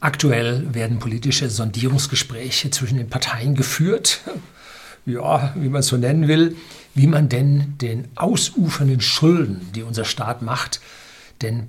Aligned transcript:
Aktuell 0.00 0.74
werden 0.74 0.98
politische 0.98 1.48
Sondierungsgespräche 1.48 2.70
zwischen 2.70 2.98
den 2.98 3.08
Parteien 3.08 3.54
geführt. 3.54 4.20
Ja, 5.06 5.54
wie 5.56 5.68
man 5.68 5.80
es 5.80 5.86
so 5.86 5.96
nennen 5.96 6.26
will, 6.26 6.56
wie 6.94 7.06
man 7.06 7.28
denn 7.28 7.78
den 7.80 8.08
ausufernden 8.16 9.00
Schulden, 9.00 9.70
die 9.74 9.82
unser 9.82 10.04
Staat 10.04 10.42
macht, 10.42 10.80
denn 11.42 11.68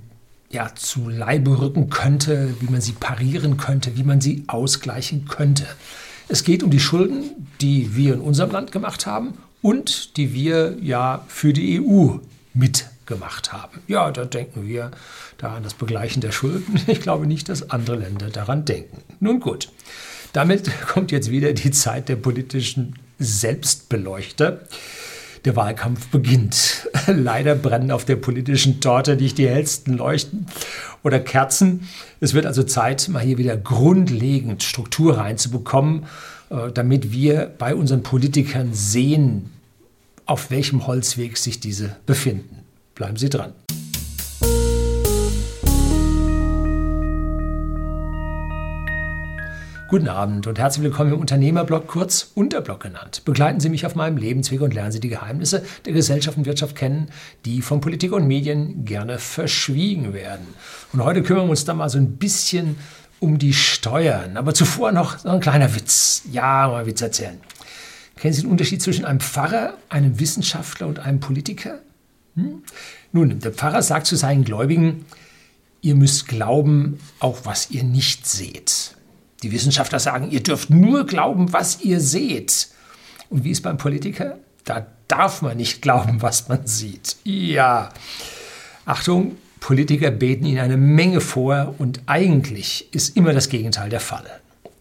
ja, 0.50 0.74
zu 0.76 1.10
Leibe 1.10 1.60
rücken 1.60 1.90
könnte, 1.90 2.55
wie 2.62 2.71
man 2.71 2.82
sie 2.82 2.94
parieren 2.94 3.58
könnte, 3.58 3.98
wie 3.98 4.04
man 4.04 4.21
sie 4.21 4.44
ausgleichen 4.48 5.28
könnte. 5.28 5.68
Es 6.30 6.44
geht 6.44 6.64
um 6.64 6.71
die 6.71 6.80
Schulden, 6.80 7.48
die 7.62 7.96
wir 7.96 8.14
in 8.14 8.21
unserem 8.21 8.52
Land 8.52 8.71
gemacht 8.71 9.05
haben 9.05 9.38
und 9.62 10.18
die 10.18 10.34
wir 10.34 10.78
ja 10.82 11.23
für 11.28 11.54
die 11.54 11.82
EU 11.82 12.18
mitgemacht 13.08 13.54
haben. 13.54 13.82
Ja, 13.88 14.12
da 14.12 14.26
denken 14.26 14.68
wir 14.68 14.92
da 15.38 15.55
an 15.55 15.64
das 15.64 15.73
Begleichen 15.73 16.21
der 16.21 16.32
Schulden. 16.32 16.80
Ich 16.88 17.02
glaube 17.02 17.28
nicht, 17.28 17.50
dass 17.50 17.70
andere 17.70 17.98
Länder 17.98 18.30
daran 18.30 18.66
denken. 18.66 19.04
Nun 19.20 19.40
gut, 19.40 19.70
damit 20.34 20.70
kommt 20.88 21.12
jetzt 21.12 21.31
wieder 21.31 21.54
die 21.54 21.72
Zeit 21.72 22.09
der 22.09 22.16
politischen 22.17 22.95
Selbstbeleuchter. 23.20 24.62
Der 25.45 25.55
Wahlkampf 25.55 26.08
beginnt. 26.08 26.90
Leider 27.08 27.55
brennen 27.55 27.91
auf 27.91 28.04
der 28.04 28.17
politischen 28.17 28.81
Torte 28.81 29.16
nicht 29.16 29.38
die 29.38 29.48
hellsten 29.48 29.95
Leuchten 29.95 30.48
oder 31.03 31.20
Kerzen. 31.20 31.88
Es 32.20 32.34
wird 32.34 32.45
also 32.45 32.64
Zeit, 32.64 33.08
mal 33.08 33.23
hier 33.23 33.38
wieder 33.38 33.55
grundlegend 33.55 34.64
Struktur 34.64 35.17
reinzubekommen, 35.17 36.05
äh, 36.50 36.72
damit 36.73 37.12
wir 37.14 37.53
bei 37.58 37.76
unseren 37.76 38.03
Politikern 38.03 38.73
sehen, 38.73 39.52
auf 40.26 40.52
welchem 40.52 40.88
Holzweg 40.88 41.38
sich 41.38 41.62
diese 41.62 41.95
befinden. 42.05 42.66
Bleiben 42.98 43.16
Sie 43.16 43.30
dran. 43.30 43.54
Guten 49.88 50.08
Abend 50.10 50.48
und 50.48 50.58
herzlich 50.58 50.84
willkommen 50.84 51.14
im 51.14 51.20
Unternehmerblog, 51.20 51.86
kurz 51.86 52.31
Unterblog 52.34 52.80
genannt. 52.80 53.22
Begleiten 53.23 53.59
Sie 53.59 53.70
mich 53.70 53.86
auf 53.86 53.94
meinem 53.94 54.17
Lebensweg 54.17 54.62
und 54.62 54.73
lernen 54.73 54.92
Sie 54.92 55.00
die 55.00 55.09
Geheimnisse 55.09 55.64
der 55.86 55.94
Gesellschaft 55.94 56.39
und 56.39 56.48
Wirtschaft 56.48 56.76
kennen, 56.76 57.09
die 57.45 57.62
von 57.62 57.81
Politik 57.81 58.14
und 58.14 58.28
Medien 58.28 58.84
gerne 58.84 59.20
verschwiegen 59.20 60.16
werden. 60.16 60.48
Und 60.92 61.04
heute 61.04 61.22
kümmern 61.22 61.45
wir 61.45 61.52
uns 61.52 61.66
da 61.66 61.76
mal 61.76 61.89
so 61.89 62.00
ein 62.00 62.17
bisschen 62.17 62.78
um 63.20 63.38
die 63.38 63.54
Steuern. 63.54 64.38
Aber 64.38 64.56
zuvor 64.56 64.92
noch 64.92 65.20
so 65.20 65.30
ein 65.30 65.39
kleiner 65.39 65.76
Witz. 65.76 66.23
Ja, 66.32 66.67
mal 66.67 66.88
Witz 66.88 67.02
erzählen. 67.02 67.39
Kennen 68.16 68.34
Sie 68.34 68.42
den 68.42 68.50
Unterschied 68.50 68.82
zwischen 68.82 69.06
einem 69.06 69.20
Pfarrer, 69.20 69.76
einem 69.89 70.20
Wissenschaftler 70.20 70.88
und 70.88 70.98
einem 70.98 71.20
Politiker? 71.20 71.80
Hm? 72.38 72.61
Nun, 73.11 73.39
der 73.39 73.52
Pfarrer 73.52 73.81
sagt 73.81 74.07
zu 74.07 74.16
seinen 74.16 74.45
Gläubigen, 74.45 75.05
ihr 75.81 75.95
müsst 75.95 76.27
glauben, 76.27 76.99
auch 77.19 77.39
was 77.43 77.71
ihr 77.71 77.83
nicht 77.83 78.25
seht. 78.27 78.95
Die 79.43 79.52
Wissenschaftler 79.52 79.99
sagen, 79.99 80.31
ihr 80.31 80.41
dürft 80.41 80.69
nur 80.69 81.05
glauben, 81.05 81.52
was 81.52 81.81
ihr 81.81 81.99
seht. 81.99 82.69
Und 83.30 83.43
wie 83.43 83.52
ist 83.52 83.61
beim 83.61 83.77
Politiker? 83.77 84.38
Da 84.63 84.88
darf 85.08 85.41
man 85.41 85.58
nicht 85.58 85.81
glauben, 85.81 86.21
was 86.21 86.47
man 86.47 86.65
sieht. 86.65 87.17
Ja. 87.23 87.89
Achtung, 88.85 89.38
Politiker 89.59 90.11
beten 90.11 90.45
ihnen 90.45 90.59
eine 90.59 90.77
Menge 90.77 91.21
vor 91.21 91.75
und 91.77 92.02
eigentlich 92.05 92.88
ist 92.93 93.17
immer 93.17 93.33
das 93.33 93.49
Gegenteil 93.49 93.89
der 93.89 93.99
Fall. 93.99 94.25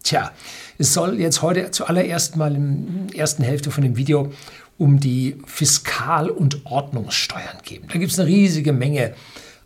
Tja, 0.03 0.31
es 0.77 0.93
soll 0.93 1.19
jetzt 1.19 1.41
heute 1.41 1.71
zuallererst 1.71 2.37
mal 2.37 2.55
in 2.55 3.07
der 3.07 3.19
ersten 3.19 3.43
Hälfte 3.43 3.71
von 3.71 3.83
dem 3.83 3.97
Video 3.97 4.31
um 4.77 4.99
die 4.99 5.37
Fiskal- 5.45 6.29
und 6.29 6.65
Ordnungssteuern 6.65 7.57
gehen. 7.63 7.83
Da 7.91 7.97
gibt 7.97 8.11
es 8.11 8.19
eine 8.19 8.29
riesige 8.29 8.73
Menge 8.73 9.13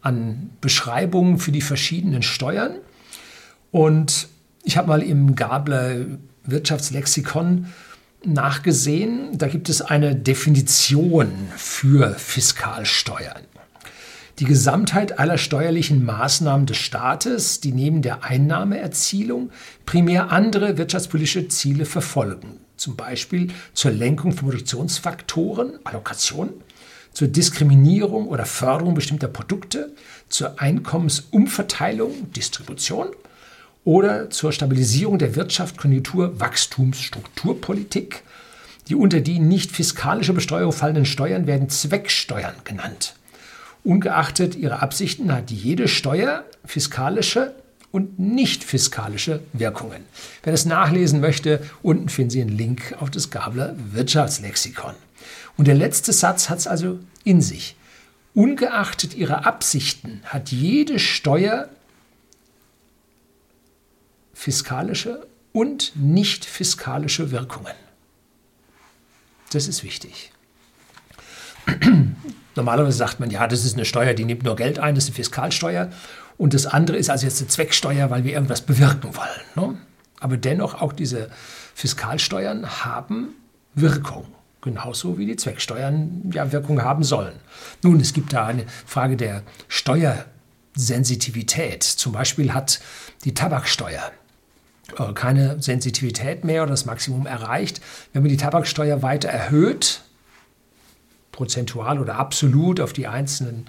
an 0.02 0.52
Beschreibungen 0.62 1.38
für 1.38 1.52
die 1.52 1.62
verschiedenen 1.62 2.24
Steuern. 2.24 2.78
Und 3.72 4.28
ich 4.64 4.78
habe 4.78 4.88
mal 4.88 5.02
im 5.02 5.36
Gabler 5.36 6.06
Wirtschaftslexikon 6.46 7.68
nachgesehen. 8.24 9.38
Da 9.38 9.48
gibt 9.48 9.70
es 9.70 9.82
eine 9.82 10.16
Definition 10.16 11.32
für 11.56 12.14
Fiskalsteuern. 12.16 13.44
Die 14.40 14.46
Gesamtheit 14.46 15.20
aller 15.20 15.38
steuerlichen 15.38 16.04
Maßnahmen 16.04 16.66
des 16.66 16.78
Staates, 16.78 17.60
die 17.60 17.74
neben 17.74 18.02
der 18.02 18.24
Einnahmeerzielung 18.24 19.52
primär 19.86 20.32
andere 20.32 20.78
wirtschaftspolitische 20.78 21.48
Ziele 21.48 21.86
verfolgen, 21.86 22.60
zum 22.82 22.96
Beispiel 22.96 23.50
zur 23.74 23.92
Lenkung 23.92 24.34
von 24.34 24.50
Produktionsfaktoren, 24.50 25.80
Allokation, 25.84 26.50
zur 27.14 27.28
Diskriminierung 27.28 28.28
oder 28.28 28.46
Förderung 28.46 28.96
bestimmter 28.96 29.28
Produkte, 29.28 29.94
zur 30.30 30.60
Einkommensumverteilung, 30.60 32.32
Distribution 32.32 33.10
oder 33.84 34.30
zur 34.32 34.52
Stabilisierung 34.52 35.20
der 35.20 35.36
Wirtschaft, 35.36 35.78
Konjunktur, 35.78 36.40
Wachstums, 36.40 37.02
Strukturpolitik. 37.02 38.24
Die 38.88 38.96
unter 38.96 39.22
die 39.22 39.40
nicht 39.40 39.72
fiskalische 39.72 40.34
Besteuerung 40.34 40.74
fallenden 40.74 41.06
Steuern 41.06 41.46
werden 41.46 41.70
Zwecksteuern 41.70 42.56
genannt. 42.64 43.16
Ungeachtet 43.84 44.56
ihrer 44.56 44.82
Absichten 44.82 45.32
hat 45.32 45.52
jede 45.52 45.88
Steuer 45.88 46.46
fiskalische 46.66 47.54
und 47.92 48.20
nicht 48.20 48.64
fiskalische 48.64 49.42
Wirkungen. 49.54 50.06
Wer 50.44 50.52
das 50.52 50.66
nachlesen 50.66 51.20
möchte, 51.20 51.62
unten 51.82 52.10
finden 52.10 52.30
Sie 52.30 52.42
einen 52.42 52.58
Link 52.58 52.96
auf 53.00 53.12
das 53.12 53.30
Gabler 53.30 53.76
Wirtschaftslexikon. 53.92 54.94
Und 55.58 55.68
der 55.68 55.76
letzte 55.76 56.14
Satz 56.14 56.50
hat 56.50 56.60
es 56.60 56.68
also 56.68 57.00
in 57.24 57.42
sich. 57.42 57.76
Ungeachtet 58.34 59.14
ihrer 59.14 59.46
Absichten 59.46 60.22
hat 60.24 60.52
jede 60.52 61.00
Steuer 61.00 61.68
fiskalische 64.34 65.28
und 65.52 65.92
nicht 65.96 66.46
fiskalische 66.46 67.32
Wirkungen. 67.32 67.74
Das 69.52 69.68
ist 69.68 69.84
wichtig. 69.84 70.32
Normalerweise 72.56 72.98
sagt 72.98 73.20
man, 73.20 73.30
ja, 73.30 73.48
das 73.48 73.66
ist 73.66 73.76
eine 73.76 73.86
Steuer, 73.86 74.14
die 74.14 74.26
nimmt 74.26 74.44
nur 74.44 74.56
Geld 74.56 74.80
ein, 74.80 74.96
das 74.96 75.06
ist 75.06 75.10
eine 75.10 75.16
Fiskalsteuer. 75.16 75.92
Und 76.38 76.54
das 76.54 76.66
andere 76.66 76.96
ist 76.98 77.10
also 77.10 77.26
jetzt 77.26 77.40
eine 77.40 77.50
Zwecksteuer, 77.50 78.10
weil 78.10 78.24
wir 78.24 78.32
irgendwas 78.34 78.62
bewirken 78.62 79.16
wollen. 79.16 79.42
Ne? 79.56 79.78
Aber 80.20 80.38
dennoch, 80.38 80.82
auch 80.82 80.94
diese 80.94 81.30
Fiskalsteuern 81.76 82.86
haben 82.86 83.36
Wirkung. 83.74 84.26
Genauso 84.62 85.18
wie 85.18 85.26
die 85.26 85.38
Zwecksteuern 85.38 86.30
ja 86.34 86.52
Wirkung 86.52 86.84
haben 86.84 87.04
sollen. 87.04 87.34
Nun, 87.82 88.00
es 88.00 88.14
gibt 88.14 88.34
da 88.34 88.46
eine 88.46 88.68
Frage 88.86 89.18
der 89.18 89.42
Steuersensitivität. 89.68 91.82
Zum 91.82 92.14
Beispiel 92.14 92.54
hat 92.54 92.80
die 93.24 93.34
Tabaksteuer 93.34 94.12
äh, 94.98 95.14
keine 95.14 95.62
Sensitivität 95.62 96.44
mehr 96.44 96.64
oder 96.64 96.72
das 96.72 96.86
Maximum 96.86 97.26
erreicht. 97.26 97.82
Wenn 98.14 98.22
man 98.22 98.30
die 98.30 98.38
Tabaksteuer 98.38 99.02
weiter 99.02 99.30
erhöht, 99.30 100.02
prozentual 101.32 102.00
oder 102.00 102.16
absolut 102.16 102.80
auf 102.80 102.94
die 102.94 103.08
einzelnen, 103.08 103.66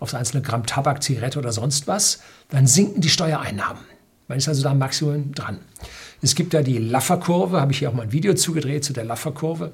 auf 0.00 0.10
das 0.10 0.18
einzelne 0.18 0.42
Gramm 0.42 0.66
Tabak, 0.66 1.02
Zigarette 1.02 1.38
oder 1.38 1.52
sonst 1.52 1.86
was, 1.86 2.20
dann 2.50 2.66
sinken 2.66 3.00
die 3.00 3.08
Steuereinnahmen. 3.08 3.82
Man 4.28 4.38
ist 4.38 4.48
also 4.48 4.62
da 4.62 4.70
am 4.70 4.78
Maximum 4.78 5.32
dran. 5.32 5.60
Es 6.22 6.34
gibt 6.34 6.54
da 6.54 6.62
die 6.62 6.78
Laffer-Kurve, 6.78 7.60
habe 7.60 7.72
ich 7.72 7.78
hier 7.78 7.90
auch 7.90 7.94
mal 7.94 8.02
ein 8.02 8.12
Video 8.12 8.34
zugedreht 8.34 8.84
zu 8.84 8.92
der 8.92 9.04
Laffer-Kurve 9.04 9.72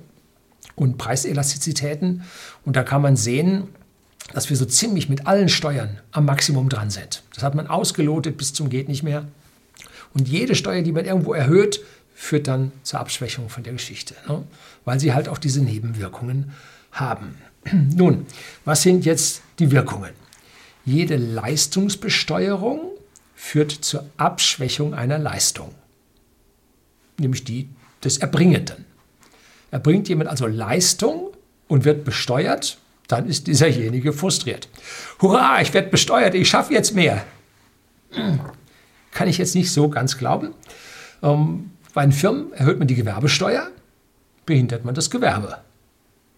und 0.74 0.98
Preiselastizitäten. 0.98 2.24
Und 2.64 2.76
da 2.76 2.82
kann 2.82 3.02
man 3.02 3.16
sehen, 3.16 3.68
dass 4.32 4.50
wir 4.50 4.56
so 4.56 4.64
ziemlich 4.64 5.08
mit 5.08 5.26
allen 5.26 5.48
Steuern 5.48 6.00
am 6.10 6.26
Maximum 6.26 6.68
dran 6.68 6.90
sind. 6.90 7.22
Das 7.34 7.42
hat 7.42 7.54
man 7.54 7.66
ausgelotet 7.66 8.36
bis 8.36 8.52
zum 8.52 8.68
geht 8.68 8.88
nicht 8.88 9.02
mehr. 9.02 9.26
Und 10.14 10.28
jede 10.28 10.54
Steuer, 10.54 10.82
die 10.82 10.92
man 10.92 11.04
irgendwo 11.04 11.32
erhöht, 11.32 11.80
führt 12.14 12.46
dann 12.46 12.72
zur 12.82 13.00
Abschwächung 13.00 13.48
von 13.48 13.62
der 13.62 13.72
Geschichte, 13.72 14.14
ne? 14.28 14.44
weil 14.84 15.00
sie 15.00 15.14
halt 15.14 15.28
auch 15.28 15.38
diese 15.38 15.62
Nebenwirkungen 15.62 16.52
haben. 16.92 17.36
Nun, 17.72 18.26
was 18.64 18.82
sind 18.82 19.04
jetzt 19.04 19.42
die 19.58 19.70
Wirkungen? 19.70 20.10
Jede 20.84 21.16
Leistungsbesteuerung 21.16 22.80
führt 23.34 23.72
zur 23.72 24.06
Abschwächung 24.16 24.94
einer 24.94 25.18
Leistung, 25.18 25.74
nämlich 27.18 27.44
die 27.44 27.68
des 28.04 28.18
Erbringenden. 28.18 28.84
Erbringt 29.70 30.08
jemand 30.08 30.28
also 30.28 30.46
Leistung 30.46 31.30
und 31.68 31.84
wird 31.84 32.04
besteuert, 32.04 32.78
dann 33.08 33.28
ist 33.28 33.46
dieserjenige 33.46 34.12
frustriert. 34.12 34.68
Hurra, 35.20 35.60
ich 35.60 35.72
werde 35.74 35.88
besteuert, 35.88 36.34
ich 36.34 36.48
schaffe 36.48 36.72
jetzt 36.72 36.94
mehr. 36.94 37.24
Kann 39.12 39.28
ich 39.28 39.38
jetzt 39.38 39.54
nicht 39.54 39.70
so 39.70 39.88
ganz 39.88 40.18
glauben. 40.18 40.54
Ähm, 41.22 41.70
bei 41.94 42.02
den 42.02 42.12
Firmen 42.12 42.52
erhöht 42.52 42.78
man 42.78 42.88
die 42.88 42.94
Gewerbesteuer, 42.94 43.68
behindert 44.46 44.84
man 44.84 44.94
das 44.94 45.10
Gewerbe. 45.10 45.58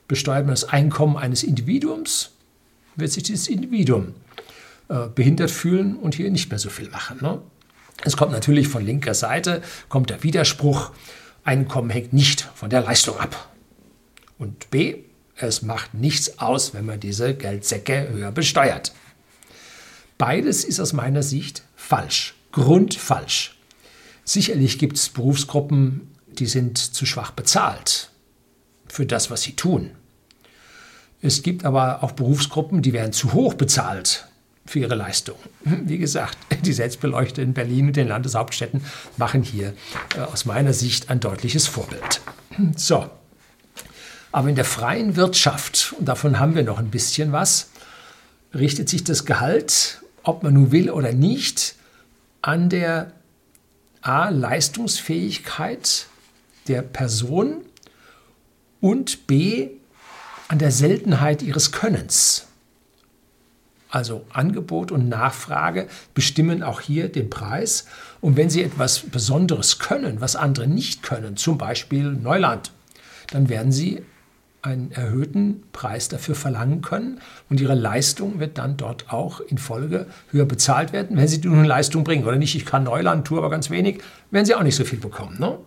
Besteuert 0.09 0.45
man 0.45 0.55
das 0.55 0.65
Einkommen 0.65 1.17
eines 1.17 1.43
Individuums, 1.43 2.31
wird 2.97 3.11
sich 3.11 3.23
dieses 3.23 3.49
Individuum 3.49 4.15
äh, 4.89 5.09
behindert 5.09 5.51
fühlen 5.51 5.97
und 5.97 6.15
hier 6.15 6.31
nicht 6.31 6.51
mehr 6.51 6.59
so 6.59 6.69
viel 6.69 6.91
machen. 6.91 7.19
Ne? 7.21 7.41
Es 8.05 8.17
kommt 8.17 8.33
natürlich 8.33 8.69
von 8.69 8.85
linker 8.85 9.15
Seite, 9.15 9.63
kommt 9.89 10.11
der 10.11 10.23
Widerspruch, 10.23 10.91
Einkommen 11.47 11.91
hängt 11.91 12.15
nicht 12.15 12.49
von 12.55 12.71
der 12.71 12.81
Leistung 12.81 13.19
ab. 13.19 13.51
Und 14.39 14.71
B, 14.71 15.05
es 15.37 15.61
macht 15.61 15.93
nichts 15.93 16.39
aus, 16.39 16.73
wenn 16.73 16.87
man 16.87 17.01
diese 17.01 17.35
Geldsäcke 17.35 18.09
höher 18.11 18.33
besteuert. 18.33 18.95
Beides 20.17 20.65
ist 20.65 20.81
aus 20.81 20.95
meiner 20.95 21.23
Sicht 21.23 21.63
falsch 21.77 22.35
grundfalsch. 22.53 23.59
Sicherlich 24.25 24.79
gibt 24.79 24.97
es 24.97 25.11
Berufsgruppen, 25.11 26.15
die 26.29 26.47
sind 26.47 26.79
zu 26.79 27.05
schwach 27.05 27.33
bezahlt 27.33 28.11
für 28.95 29.07
das, 29.07 29.29
was 29.29 29.43
sie 29.43 29.57
tun. 29.57 29.91
Es 31.21 31.43
gibt 31.43 31.65
aber 31.65 32.05
auch 32.05 32.13
Berufsgruppen, 32.13 32.81
die 32.81 32.93
werden 32.93 33.13
zu 33.13 33.33
hoch 33.33 33.55
bezahlt 33.55 34.29
für 34.67 34.79
ihre 34.79 34.95
Leistung. 34.95 35.37
Wie 35.65 35.99
gesagt, 35.99 36.39
die 36.63 36.73
Selbstbeleuchter 36.73 37.43
in 37.43 37.55
Berlin 37.55 37.89
und 37.89 37.97
den 37.97 38.07
Landeshauptstädten 38.07 38.85
machen 39.17 39.43
hier 39.43 39.75
äh, 40.17 40.21
aus 40.21 40.45
meiner 40.45 40.73
Sicht 40.73 41.11
ein 41.11 41.21
deutliches 41.21 41.67
Vorbild. 41.67 42.21
So, 42.77 43.11
aber 44.31 44.49
in 44.49 44.55
der 44.55 44.65
freien 44.65 45.17
Wirtschaft, 45.17 45.93
und 45.99 46.07
davon 46.07 46.39
haben 46.39 46.55
wir 46.55 46.63
noch 46.63 46.79
ein 46.79 46.91
bisschen 46.91 47.33
was, 47.33 47.71
richtet 48.55 48.89
sich 48.89 49.03
das 49.03 49.25
Gehalt, 49.25 50.03
ob 50.23 50.45
man 50.45 50.55
nun 50.55 50.71
will 50.71 50.89
oder 50.89 51.13
nicht, 51.13 51.75
an 52.43 52.69
der 52.69 53.11
A, 54.03 54.29
Leistungsfähigkeit 54.29 56.07
der 56.69 56.83
Person 56.83 57.65
und 58.85 59.27
B, 59.27 59.71
an 60.49 60.59
der 60.59 60.71
Seltenheit 60.71 61.41
ihres 61.41 61.73
Könnens. 61.73 62.49
Also 63.89 64.27
Angebot 64.31 64.93
und 64.93 65.09
Nachfrage 65.09 65.89
bestimmen 66.13 66.63
auch 66.63 66.83
hier 66.83 67.09
den 67.09 67.31
Preis. 67.31 67.87
Und 68.21 68.37
wenn 68.37 68.51
Sie 68.51 68.63
etwas 68.63 68.99
Besonderes 68.99 69.79
können, 69.79 70.21
was 70.21 70.37
andere 70.37 70.67
nicht 70.67 71.03
können, 71.03 71.39
zum 71.39 71.57
Beispiel 71.57 72.13
Neuland, 72.13 72.73
dann 73.33 73.49
werden 73.49 73.73
Sie 73.73 74.03
einen 74.61 74.93
erhöhten 74.93 75.63
Preis 75.73 76.09
dafür 76.09 76.35
verlangen 76.35 76.83
können 76.83 77.23
und 77.49 77.61
ihre 77.61 77.75
Leistung 77.75 78.39
wird 78.39 78.59
dann 78.59 78.77
dort 78.77 79.11
auch 79.11 79.41
in 79.41 79.57
Folge 79.57 80.09
höher 80.31 80.45
bezahlt 80.45 80.93
werden, 80.93 81.17
wenn 81.17 81.29
sie 81.29 81.39
nur 81.39 81.57
eine 81.57 81.67
Leistung 81.67 82.05
bringen 82.05 82.25
oder 82.25 82.37
nicht. 82.37 82.55
Ich 82.55 82.67
kann 82.67 82.85
Neuland, 82.85 83.27
tue 83.27 83.39
aber 83.39 83.49
ganz 83.49 83.71
wenig, 83.71 84.03
werden 84.31 84.45
sie 84.45 84.55
auch 84.55 84.63
nicht 84.63 84.77
so 84.77 84.85
viel 84.85 84.99
bekommen. 84.99 85.39
Ne? 85.39 85.59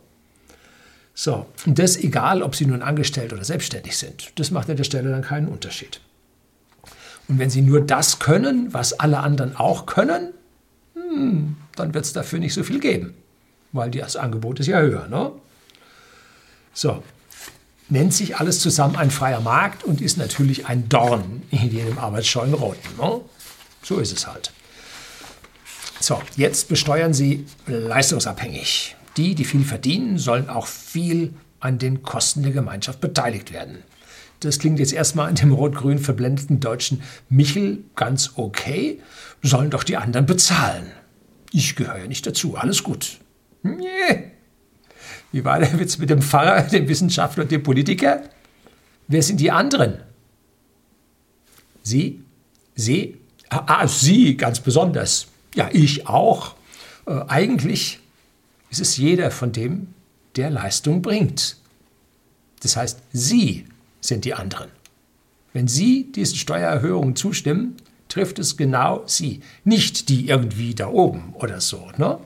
So, 1.19 1.47
und 1.65 1.79
das 1.79 1.97
egal, 1.97 2.43
ob 2.43 2.55
sie 2.55 2.67
nun 2.67 2.83
angestellt 2.83 3.33
oder 3.33 3.43
selbstständig 3.43 3.97
sind. 3.97 4.31
Das 4.35 4.51
macht 4.51 4.69
an 4.69 4.77
der 4.77 4.83
Stelle 4.83 5.09
dann 5.09 5.23
keinen 5.23 5.47
Unterschied. 5.47 5.99
Und 7.27 7.39
wenn 7.39 7.49
sie 7.49 7.63
nur 7.63 7.81
das 7.81 8.19
können, 8.19 8.71
was 8.71 8.93
alle 8.93 9.17
anderen 9.21 9.55
auch 9.55 9.87
können, 9.87 10.31
hm, 10.93 11.55
dann 11.75 11.95
wird 11.95 12.05
es 12.05 12.13
dafür 12.13 12.37
nicht 12.37 12.53
so 12.53 12.61
viel 12.61 12.79
geben, 12.79 13.15
weil 13.71 13.89
das 13.89 14.15
Angebot 14.15 14.59
ist 14.59 14.67
ja 14.67 14.79
höher. 14.79 15.07
Ne? 15.07 15.31
So, 16.71 17.01
nennt 17.89 18.13
sich 18.13 18.37
alles 18.37 18.59
zusammen 18.59 18.95
ein 18.95 19.09
freier 19.09 19.41
Markt 19.41 19.83
und 19.83 20.01
ist 20.01 20.17
natürlich 20.17 20.67
ein 20.67 20.87
Dorn 20.87 21.41
in 21.49 21.71
jedem 21.71 21.97
arbeitsscheuen 21.97 22.53
Roten. 22.53 22.95
Ne? 22.95 23.21
So 23.81 23.97
ist 23.97 24.13
es 24.15 24.27
halt. 24.27 24.51
So, 25.99 26.21
jetzt 26.35 26.69
besteuern 26.69 27.15
Sie 27.15 27.47
leistungsabhängig. 27.65 28.96
Die, 29.17 29.35
die 29.35 29.45
viel 29.45 29.63
verdienen, 29.63 30.17
sollen 30.17 30.49
auch 30.49 30.67
viel 30.67 31.33
an 31.59 31.79
den 31.79 32.03
Kosten 32.03 32.43
der 32.43 32.51
Gemeinschaft 32.51 33.01
beteiligt 33.01 33.51
werden. 33.51 33.83
Das 34.39 34.59
klingt 34.59 34.79
jetzt 34.79 34.93
erstmal 34.93 35.27
an 35.27 35.35
dem 35.35 35.51
rot-grün 35.51 35.97
verblendeten 35.97 36.59
deutschen 36.59 37.01
Michel 37.27 37.83
ganz 37.95 38.33
okay. 38.35 39.01
Sollen 39.41 39.71
doch 39.71 39.83
die 39.83 39.97
anderen 39.97 40.27
bezahlen. 40.27 40.91
Ich 41.51 41.75
gehöre 41.75 42.07
nicht 42.07 42.27
dazu. 42.27 42.55
Alles 42.55 42.83
gut. 42.83 43.17
Nee, 43.63 44.31
wie 45.31 45.43
war 45.43 45.59
der 45.59 45.79
Witz 45.79 45.97
mit 45.97 46.09
dem 46.09 46.21
Pfarrer, 46.21 46.61
dem 46.71 46.87
Wissenschaftler 46.87 47.43
und 47.43 47.51
dem 47.51 47.63
Politiker? 47.63 48.21
Wer 49.07 49.23
sind 49.23 49.39
die 49.39 49.51
anderen? 49.51 49.99
Sie? 51.83 52.23
Sie? 52.75 53.17
Ah, 53.49 53.63
ah, 53.65 53.87
Sie 53.87 54.35
ganz 54.37 54.59
besonders. 54.59 55.27
Ja, 55.55 55.69
ich 55.71 56.07
auch. 56.07 56.55
Äh, 57.05 57.21
eigentlich 57.27 57.99
ist 58.69 58.81
es 58.81 58.97
jeder 58.97 59.31
von 59.31 59.51
dem, 59.51 59.93
der 60.35 60.49
Leistung 60.49 61.01
bringt. 61.01 61.57
Das 62.61 62.75
heißt, 62.75 63.01
Sie 63.11 63.65
sind 64.01 64.25
die 64.25 64.33
anderen. 64.33 64.69
Wenn 65.53 65.67
Sie 65.67 66.11
diesen 66.11 66.37
Steuererhöhungen 66.37 67.15
zustimmen, 67.15 67.77
trifft 68.09 68.39
es 68.39 68.57
genau 68.57 69.03
Sie, 69.05 69.41
nicht 69.63 70.09
die 70.09 70.27
irgendwie 70.27 70.75
da 70.75 70.87
oben 70.87 71.33
oder 71.33 71.61
so. 71.61 71.89
Ne? 71.97 72.19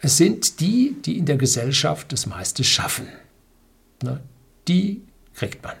Es 0.00 0.16
sind 0.16 0.60
die, 0.60 0.96
die 1.04 1.18
in 1.18 1.26
der 1.26 1.36
Gesellschaft 1.36 2.12
das 2.12 2.26
meiste 2.26 2.64
schaffen. 2.64 3.08
Ne? 4.02 4.20
Die 4.68 5.02
kriegt 5.34 5.62
man. 5.62 5.76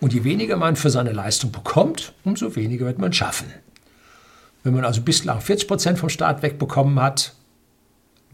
Und 0.00 0.12
je 0.12 0.24
weniger 0.24 0.56
man 0.56 0.76
für 0.76 0.90
seine 0.90 1.12
Leistung 1.12 1.52
bekommt, 1.52 2.12
umso 2.24 2.56
weniger 2.56 2.86
wird 2.86 2.98
man 2.98 3.12
schaffen. 3.12 3.52
Wenn 4.64 4.74
man 4.74 4.84
also 4.84 5.00
bislang 5.00 5.40
40 5.40 5.68
Prozent 5.68 5.98
vom 5.98 6.08
Staat 6.08 6.42
wegbekommen 6.42 7.00
hat, 7.00 7.34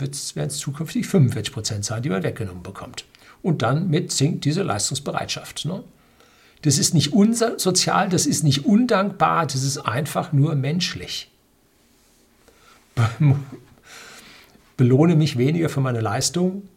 werden 0.01 0.49
es 0.49 0.59
zukünftig 0.59 1.07
45 1.07 1.53
Prozent 1.53 1.85
sein, 1.85 2.03
die 2.03 2.09
man 2.09 2.23
weggenommen 2.23 2.63
bekommt. 2.63 3.05
Und 3.43 3.63
dann 3.63 3.89
mit 3.89 4.13
sinkt 4.13 4.45
diese 4.45 4.63
Leistungsbereitschaft. 4.63 5.65
Ne? 5.65 5.83
Das 6.63 6.79
ist 6.79 6.95
nicht 6.95 7.13
unsozial, 7.13 8.09
das 8.09 8.27
ist 8.27 8.43
nicht 8.43 8.65
undankbar, 8.65 9.47
das 9.47 9.63
ist 9.63 9.79
einfach 9.79 10.33
nur 10.33 10.55
menschlich 10.55 11.31
belohne 14.77 15.17
mich 15.17 15.39
weniger 15.39 15.69
für 15.69 15.81
meine 15.81 16.01
Leistung 16.01 16.69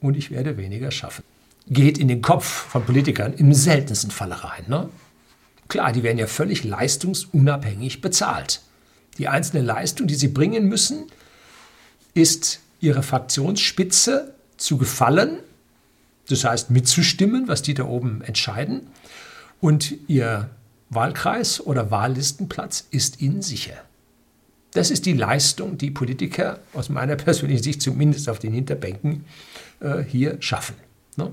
und 0.00 0.16
ich 0.16 0.30
werde 0.30 0.56
weniger 0.56 0.90
schaffen. 0.90 1.24
Geht 1.68 1.98
in 1.98 2.08
den 2.08 2.22
Kopf 2.22 2.44
von 2.44 2.84
Politikern 2.84 3.34
im 3.34 3.52
seltensten 3.52 4.10
Falle 4.10 4.42
rein. 4.42 4.64
Ne? 4.66 4.88
Klar, 5.68 5.92
die 5.92 6.02
werden 6.02 6.18
ja 6.18 6.26
völlig 6.26 6.64
leistungsunabhängig 6.64 8.00
bezahlt. 8.00 8.62
Die 9.18 9.28
einzelne 9.28 9.62
Leistung, 9.62 10.06
die 10.06 10.14
sie 10.14 10.28
bringen 10.28 10.68
müssen, 10.68 11.04
ist 12.14 12.60
ihrer 12.80 13.02
Fraktionsspitze 13.02 14.34
zu 14.56 14.78
gefallen, 14.78 15.38
das 16.28 16.44
heißt 16.44 16.70
mitzustimmen, 16.70 17.48
was 17.48 17.62
die 17.62 17.74
da 17.74 17.84
oben 17.84 18.22
entscheiden, 18.22 18.88
und 19.60 19.94
ihr 20.08 20.50
Wahlkreis 20.88 21.60
oder 21.60 21.90
Wahllistenplatz 21.90 22.86
ist 22.90 23.20
ihnen 23.20 23.42
sicher. 23.42 23.74
Das 24.72 24.90
ist 24.90 25.06
die 25.06 25.12
Leistung, 25.12 25.78
die 25.78 25.90
Politiker 25.90 26.60
aus 26.72 26.88
meiner 26.88 27.16
persönlichen 27.16 27.62
Sicht 27.62 27.82
zumindest 27.82 28.28
auf 28.28 28.38
den 28.38 28.52
Hinterbänken 28.52 29.24
äh, 29.80 30.02
hier 30.02 30.36
schaffen. 30.40 30.76
Ne? 31.16 31.32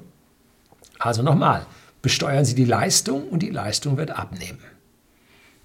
Also 0.99 1.21
nochmal, 1.21 1.65
besteuern 2.01 2.45
Sie 2.45 2.55
die 2.55 2.65
Leistung 2.65 3.27
und 3.29 3.43
die 3.43 3.49
Leistung 3.49 3.97
wird 3.97 4.11
abnehmen. 4.11 4.59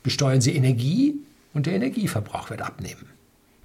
Besteuern 0.02 0.40
Sie 0.40 0.54
Energie 0.54 1.14
und 1.54 1.66
der 1.66 1.74
Energieverbrauch 1.74 2.50
wird 2.50 2.62
abnehmen. 2.62 3.06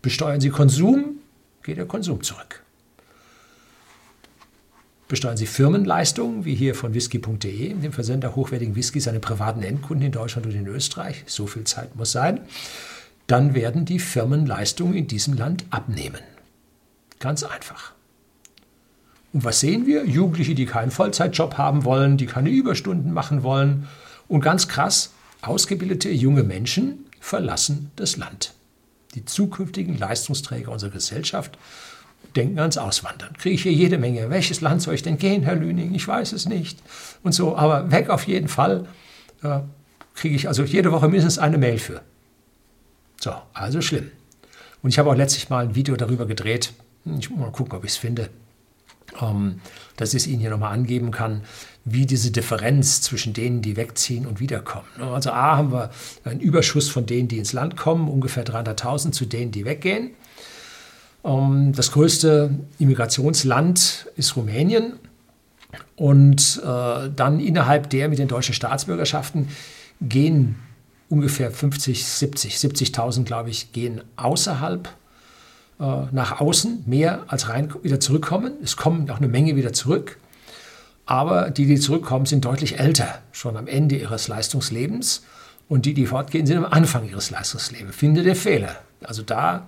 Besteuern 0.02 0.40
Sie 0.40 0.50
Konsum, 0.50 1.20
geht 1.68 1.78
der 1.78 1.86
Konsum 1.86 2.24
zurück. 2.24 2.64
Besteuern 5.08 5.38
Sie 5.38 5.46
Firmenleistungen, 5.46 6.44
wie 6.44 6.56
hier 6.56 6.74
von 6.74 6.96
whisky.de, 6.96 7.74
dem 7.76 7.94
Versender 7.94 8.36
hochwertigen 8.36 8.76
Whiskys 8.76 9.08
an 9.08 9.22
privaten 9.22 9.62
Endkunden 9.62 10.08
in 10.08 10.12
Deutschland 10.12 10.48
und 10.48 10.54
in 10.54 10.68
Österreich. 10.68 11.24
So 11.28 11.48
viel 11.48 11.64
Zeit 11.64 11.96
muss 11.96 12.12
sein 12.12 12.42
dann 13.28 13.54
werden 13.54 13.86
die 13.86 14.00
Firmenleistungen 14.00 14.96
in 14.96 15.08
diesem 15.08 15.36
Land 15.36 15.66
abnehmen. 15.70 16.22
Ganz 17.20 17.44
einfach. 17.44 17.92
Und 19.34 19.44
was 19.44 19.60
sehen 19.60 19.86
wir? 19.86 20.06
Jugendliche, 20.06 20.56
die 20.56 20.66
keinen 20.66 20.92
Vollzeitjob 20.92 21.58
haben 21.58 21.84
wollen, 21.84 22.18
die 22.18 22.26
keine 22.26 22.50
Überstunden 22.50 23.12
machen 23.12 23.44
wollen. 23.44 23.88
Und 24.30 24.42
ganz 24.42 24.68
krass, 24.70 25.12
ausgebildete 25.42 26.10
junge 26.10 26.44
Menschen 26.44 27.06
verlassen 27.20 27.92
das 27.98 28.16
Land. 28.16 28.54
Die 29.18 29.26
zukünftigen 29.26 29.98
Leistungsträger 29.98 30.72
unserer 30.72 30.92
Gesellschaft 30.92 31.58
denken 32.36 32.60
ans 32.60 32.78
Auswandern. 32.78 33.34
Kriege 33.36 33.56
ich 33.56 33.64
hier 33.64 33.72
jede 33.72 33.98
Menge. 33.98 34.30
Welches 34.30 34.62
Land 34.62 34.84
soll 34.84 34.94
ich 34.94 35.02
denn 35.02 35.18
gehen, 35.18 35.42
Herr 35.42 35.56
Lüning? 35.56 35.96
Ich 35.96 36.08
weiß 36.08 36.34
es 36.34 36.48
nicht. 36.48 36.78
Und 37.24 37.32
so, 37.32 37.58
aber 37.58 37.90
weg 37.90 38.12
auf 38.12 38.28
jeden 38.28 38.48
Fall 38.48 38.86
äh, 39.42 39.62
kriege 40.14 40.36
ich 40.36 40.48
also 40.48 40.62
jede 40.62 40.92
Woche 40.92 41.08
mindestens 41.08 41.40
eine 41.40 41.58
Mail 41.58 41.80
für. 41.80 42.04
So, 43.20 43.34
also 43.56 43.82
schlimm. 43.82 44.12
Und 44.84 44.92
ich 44.92 45.00
habe 45.00 45.10
auch 45.10 45.16
letztlich 45.16 45.50
mal 45.50 45.64
ein 45.64 45.74
Video 45.74 45.96
darüber 45.96 46.28
gedreht. 46.28 46.74
Ich 47.18 47.32
muss 47.32 47.40
mal 47.40 47.52
gucken, 47.52 47.76
ob 47.76 47.86
ich 47.86 47.94
es 47.94 47.98
finde. 47.98 48.30
Ähm, 49.22 49.62
dass 49.96 50.14
ich 50.14 50.24
es 50.24 50.28
Ihnen 50.28 50.40
hier 50.40 50.50
nochmal 50.50 50.74
angeben 50.74 51.12
kann, 51.12 51.42
wie 51.86 52.06
diese 52.06 52.32
Differenz 52.32 53.02
zwischen 53.02 53.34
denen, 53.34 53.62
die 53.62 53.78
wegziehen 53.78 54.26
und 54.26 54.40
wiederkommen. 54.40 54.88
Also 55.00 55.32
A 55.32 55.58
haben 55.58 55.72
wir 55.72 55.90
einen 56.26 56.40
Überschuss 56.40 56.90
von 56.90 57.06
denen, 57.06 57.28
die 57.28 57.38
ins 57.38 57.54
Land 57.54 57.78
kommen, 57.78 58.10
ungefähr 58.10 58.46
300.000 58.46 59.12
zu 59.12 59.26
denen, 59.26 59.52
die 59.52 59.66
weggehen. 59.66 60.12
Ähm, 61.24 61.74
das 61.74 61.92
größte 61.92 62.52
Immigrationsland 62.80 64.08
ist 64.16 64.36
Rumänien. 64.36 64.94
Und 65.96 66.62
äh, 66.64 67.10
dann 67.16 67.40
innerhalb 67.40 67.90
der 67.90 68.10
mit 68.10 68.20
den 68.20 68.28
deutschen 68.28 68.54
Staatsbürgerschaften 68.54 69.48
gehen 70.02 70.56
ungefähr 71.10 71.52
50, 71.52 72.06
70, 72.06 72.56
70.000, 72.56 73.24
glaube 73.24 73.50
ich, 73.50 73.72
gehen 73.72 74.02
außerhalb 74.16 74.90
nach 75.80 76.40
außen, 76.40 76.84
mehr 76.88 77.26
als 77.28 77.50
rein 77.50 77.72
wieder 77.84 78.00
zurückkommen. 78.00 78.54
Es 78.64 78.78
kommen 78.78 79.10
auch 79.12 79.18
eine 79.18 79.28
Menge 79.28 79.56
wieder 79.56 79.74
zurück. 79.74 80.18
Aber 81.06 81.52
die, 81.52 81.66
die 81.66 81.80
zurückkommen, 81.80 82.26
sind 82.26 82.46
deutlich 82.46 82.80
älter, 82.80 83.22
schon 83.32 83.56
am 83.56 83.68
Ende 83.68 83.96
ihres 83.96 84.28
Leistungslebens. 84.28 85.24
Und 85.70 85.86
die, 85.86 85.94
die 85.94 86.06
fortgehen, 86.06 86.46
sind 86.46 86.58
am 86.58 86.66
Anfang 86.66 87.08
ihres 87.08 87.30
Leistungslebens. 87.30 87.96
Finde 87.96 88.24
der 88.24 88.36
Fehler. 88.36 88.76
Also 89.04 89.22
da 89.22 89.68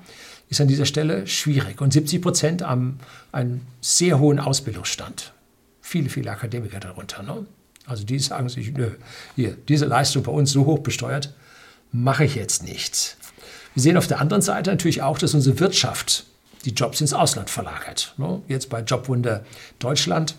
ist 0.49 0.59
an 0.59 0.67
dieser 0.67 0.85
Stelle 0.85 1.27
schwierig. 1.27 1.79
Und 1.81 1.93
70 1.93 2.21
Prozent 2.21 2.61
haben 2.63 2.99
einen 3.31 3.65
sehr 3.81 4.19
hohen 4.19 4.39
Ausbildungsstand. 4.39 5.33
Viele, 5.81 6.09
viele 6.09 6.31
Akademiker 6.31 6.79
darunter. 6.79 7.23
Ne? 7.23 7.45
Also 7.85 8.03
die 8.03 8.19
sagen 8.19 8.49
sich, 8.49 8.73
nö, 8.73 8.91
hier, 9.35 9.55
diese 9.67 9.85
Leistung 9.85 10.23
bei 10.23 10.31
uns 10.31 10.51
so 10.51 10.65
hoch 10.65 10.79
besteuert, 10.79 11.33
mache 11.91 12.25
ich 12.25 12.35
jetzt 12.35 12.63
nicht. 12.63 13.17
Wir 13.75 13.83
sehen 13.83 13.97
auf 13.97 14.07
der 14.07 14.19
anderen 14.19 14.41
Seite 14.41 14.71
natürlich 14.71 15.01
auch, 15.01 15.17
dass 15.17 15.33
unsere 15.33 15.59
Wirtschaft 15.59 16.25
die 16.65 16.71
Jobs 16.71 17.01
ins 17.01 17.13
Ausland 17.13 17.49
verlagert. 17.49 18.13
Ne? 18.17 18.41
Jetzt 18.47 18.69
bei 18.69 18.81
Jobwunder 18.81 19.45
Deutschland 19.79 20.35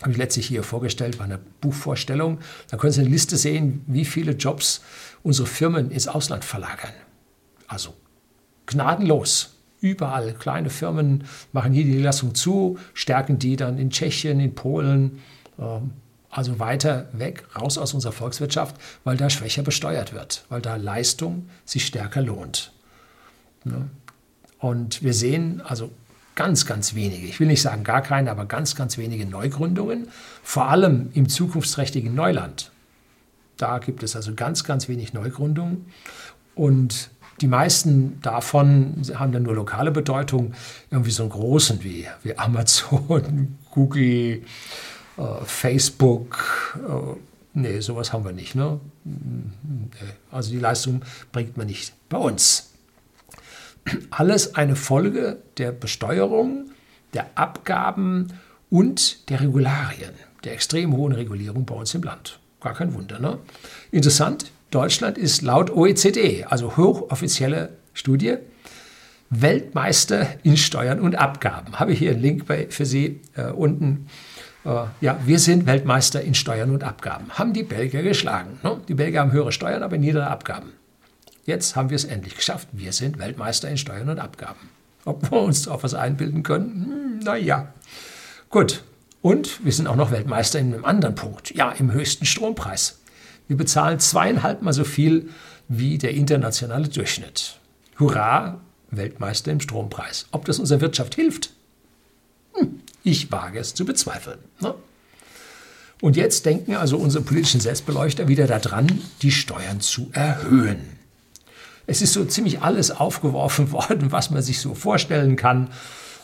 habe 0.00 0.12
ich 0.12 0.18
letztlich 0.18 0.46
hier 0.46 0.62
vorgestellt 0.62 1.18
bei 1.18 1.24
einer 1.24 1.38
Buchvorstellung. 1.60 2.38
Da 2.68 2.76
können 2.76 2.92
Sie 2.92 3.00
eine 3.00 3.10
Liste 3.10 3.36
sehen, 3.36 3.84
wie 3.86 4.04
viele 4.04 4.32
Jobs 4.32 4.82
unsere 5.22 5.46
Firmen 5.46 5.90
ins 5.90 6.08
Ausland 6.08 6.44
verlagern. 6.44 6.92
Also 7.68 7.94
gnadenlos. 8.66 9.50
Überall 9.80 10.34
kleine 10.34 10.70
Firmen 10.70 11.24
machen 11.52 11.72
hier 11.72 11.84
die 11.84 11.90
Niederlassung 11.90 12.34
zu, 12.34 12.78
stärken 12.94 13.38
die 13.38 13.56
dann 13.56 13.78
in 13.78 13.90
Tschechien, 13.90 14.38
in 14.38 14.54
Polen, 14.54 15.20
ähm, 15.58 15.90
also 16.32 16.58
weiter 16.58 17.08
weg, 17.12 17.44
raus 17.54 17.76
aus 17.78 17.92
unserer 17.92 18.12
Volkswirtschaft, 18.12 18.76
weil 19.04 19.18
da 19.18 19.28
schwächer 19.28 19.62
besteuert 19.62 20.14
wird, 20.14 20.44
weil 20.48 20.62
da 20.62 20.76
Leistung 20.76 21.48
sich 21.66 21.86
stärker 21.86 22.22
lohnt. 22.22 22.72
Und 24.58 25.02
wir 25.02 25.12
sehen 25.12 25.60
also 25.60 25.90
ganz, 26.34 26.64
ganz 26.64 26.94
wenige, 26.94 27.26
ich 27.26 27.38
will 27.38 27.46
nicht 27.46 27.60
sagen 27.60 27.84
gar 27.84 28.00
keine, 28.00 28.30
aber 28.30 28.46
ganz, 28.46 28.74
ganz 28.74 28.96
wenige 28.96 29.26
Neugründungen, 29.26 30.08
vor 30.42 30.68
allem 30.70 31.10
im 31.12 31.28
zukunftsträchtigen 31.28 32.14
Neuland. 32.14 32.72
Da 33.58 33.78
gibt 33.78 34.02
es 34.02 34.16
also 34.16 34.34
ganz, 34.34 34.64
ganz 34.64 34.88
wenig 34.88 35.12
Neugründungen. 35.12 35.84
Und 36.54 37.10
die 37.42 37.46
meisten 37.46 38.20
davon 38.22 39.02
haben 39.14 39.32
dann 39.32 39.42
nur 39.42 39.54
lokale 39.54 39.90
Bedeutung, 39.90 40.54
irgendwie 40.90 41.10
so 41.10 41.24
einen 41.24 41.32
großen 41.32 41.84
wie, 41.84 42.06
wie 42.22 42.38
Amazon, 42.38 43.58
Google, 43.70 44.44
Facebook. 45.44 46.76
Äh, 46.76 47.18
nee, 47.54 47.80
sowas 47.80 48.12
haben 48.12 48.24
wir 48.24 48.32
nicht. 48.32 48.54
Ne? 48.54 48.80
Also 50.30 50.50
die 50.50 50.58
Leistung 50.58 51.02
bringt 51.32 51.56
man 51.56 51.66
nicht 51.66 51.94
bei 52.08 52.18
uns. 52.18 52.70
Alles 54.10 54.54
eine 54.54 54.76
Folge 54.76 55.42
der 55.58 55.72
Besteuerung, 55.72 56.70
der 57.14 57.26
Abgaben 57.34 58.28
und 58.70 59.28
der 59.28 59.40
Regularien, 59.40 60.12
der 60.44 60.54
extrem 60.54 60.96
hohen 60.96 61.12
Regulierung 61.12 61.64
bei 61.66 61.74
uns 61.74 61.94
im 61.94 62.02
Land. 62.02 62.38
Gar 62.60 62.74
kein 62.74 62.94
Wunder. 62.94 63.18
Ne? 63.18 63.38
Interessant, 63.90 64.52
Deutschland 64.70 65.18
ist 65.18 65.42
laut 65.42 65.70
OECD, 65.70 66.44
also 66.44 66.76
hochoffizielle 66.76 67.70
Studie, 67.92 68.36
Weltmeister 69.30 70.26
in 70.42 70.56
Steuern 70.56 71.00
und 71.00 71.16
Abgaben. 71.16 71.78
Habe 71.78 71.92
ich 71.92 71.98
hier 71.98 72.12
einen 72.12 72.22
Link 72.22 72.46
bei, 72.46 72.68
für 72.68 72.86
Sie 72.86 73.20
äh, 73.34 73.50
unten. 73.50 74.06
Äh, 74.64 74.84
ja, 75.00 75.18
wir 75.24 75.38
sind 75.38 75.66
Weltmeister 75.66 76.22
in 76.22 76.34
Steuern 76.34 76.70
und 76.70 76.84
Abgaben. 76.84 77.30
Haben 77.30 77.52
die 77.52 77.62
Belgier 77.62 78.02
geschlagen. 78.02 78.58
Ne? 78.62 78.80
Die 78.88 78.94
Belgier 78.94 79.20
haben 79.20 79.32
höhere 79.32 79.52
Steuern, 79.52 79.82
aber 79.82 79.98
niedere 79.98 80.28
Abgaben. 80.28 80.72
Jetzt 81.44 81.74
haben 81.74 81.90
wir 81.90 81.96
es 81.96 82.04
endlich 82.04 82.36
geschafft. 82.36 82.68
Wir 82.72 82.92
sind 82.92 83.18
Weltmeister 83.18 83.68
in 83.68 83.76
Steuern 83.76 84.08
und 84.08 84.18
Abgaben. 84.20 84.70
Ob 85.04 85.30
wir 85.30 85.40
uns 85.40 85.66
auf 85.66 85.82
was 85.82 85.94
einbilden 85.94 86.42
können? 86.44 86.86
Hm, 86.86 87.18
naja. 87.24 87.72
Gut. 88.48 88.82
Und 89.22 89.64
wir 89.64 89.72
sind 89.72 89.86
auch 89.86 89.96
noch 89.96 90.10
Weltmeister 90.10 90.58
in 90.58 90.72
einem 90.72 90.84
anderen 90.84 91.14
Punkt. 91.14 91.54
Ja, 91.54 91.72
im 91.72 91.92
höchsten 91.92 92.26
Strompreis. 92.26 93.00
Wir 93.48 93.56
bezahlen 93.56 93.98
zweieinhalb 93.98 94.62
Mal 94.62 94.72
so 94.72 94.84
viel 94.84 95.30
wie 95.68 95.98
der 95.98 96.12
internationale 96.12 96.88
Durchschnitt. 96.88 97.58
Hurra, 97.98 98.60
Weltmeister 98.90 99.50
im 99.50 99.60
Strompreis. 99.60 100.26
Ob 100.30 100.44
das 100.44 100.58
unserer 100.58 100.80
Wirtschaft 100.80 101.14
hilft? 101.14 101.50
Hm, 102.54 102.80
ich 103.02 103.30
wage 103.32 103.58
es 103.58 103.74
zu 103.74 103.84
bezweifeln. 103.84 104.38
Ne? 104.60 104.74
Und 106.00 106.16
jetzt 106.16 106.46
denken 106.46 106.74
also 106.74 106.96
unsere 106.96 107.24
politischen 107.24 107.60
Selbstbeleuchter 107.60 108.28
wieder 108.28 108.46
daran, 108.46 109.02
die 109.22 109.30
Steuern 109.30 109.80
zu 109.80 110.10
erhöhen. 110.12 110.98
Es 111.86 112.02
ist 112.02 112.12
so 112.12 112.24
ziemlich 112.24 112.62
alles 112.62 112.90
aufgeworfen 112.90 113.72
worden, 113.72 114.12
was 114.12 114.30
man 114.30 114.42
sich 114.42 114.60
so 114.60 114.74
vorstellen 114.74 115.36
kann 115.36 115.68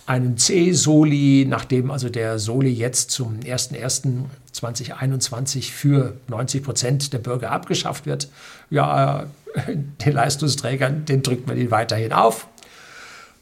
einen 0.08 0.36
C-Soli, 0.38 1.46
nachdem 1.46 1.90
also 1.90 2.08
der 2.08 2.38
Soli 2.38 2.70
jetzt 2.70 3.10
zum 3.10 3.40
01.01.2021 3.40 5.70
für 5.70 6.14
90 6.28 6.62
Prozent 6.62 7.12
der 7.12 7.18
Bürger 7.18 7.50
abgeschafft 7.50 8.06
wird. 8.06 8.30
Ja, 8.70 9.26
äh, 9.54 9.76
den 9.76 10.12
Leistungsträgern, 10.12 11.04
den 11.04 11.22
drückt 11.22 11.46
man 11.46 11.58
ihn 11.58 11.70
weiterhin 11.70 12.14
auf. 12.14 12.48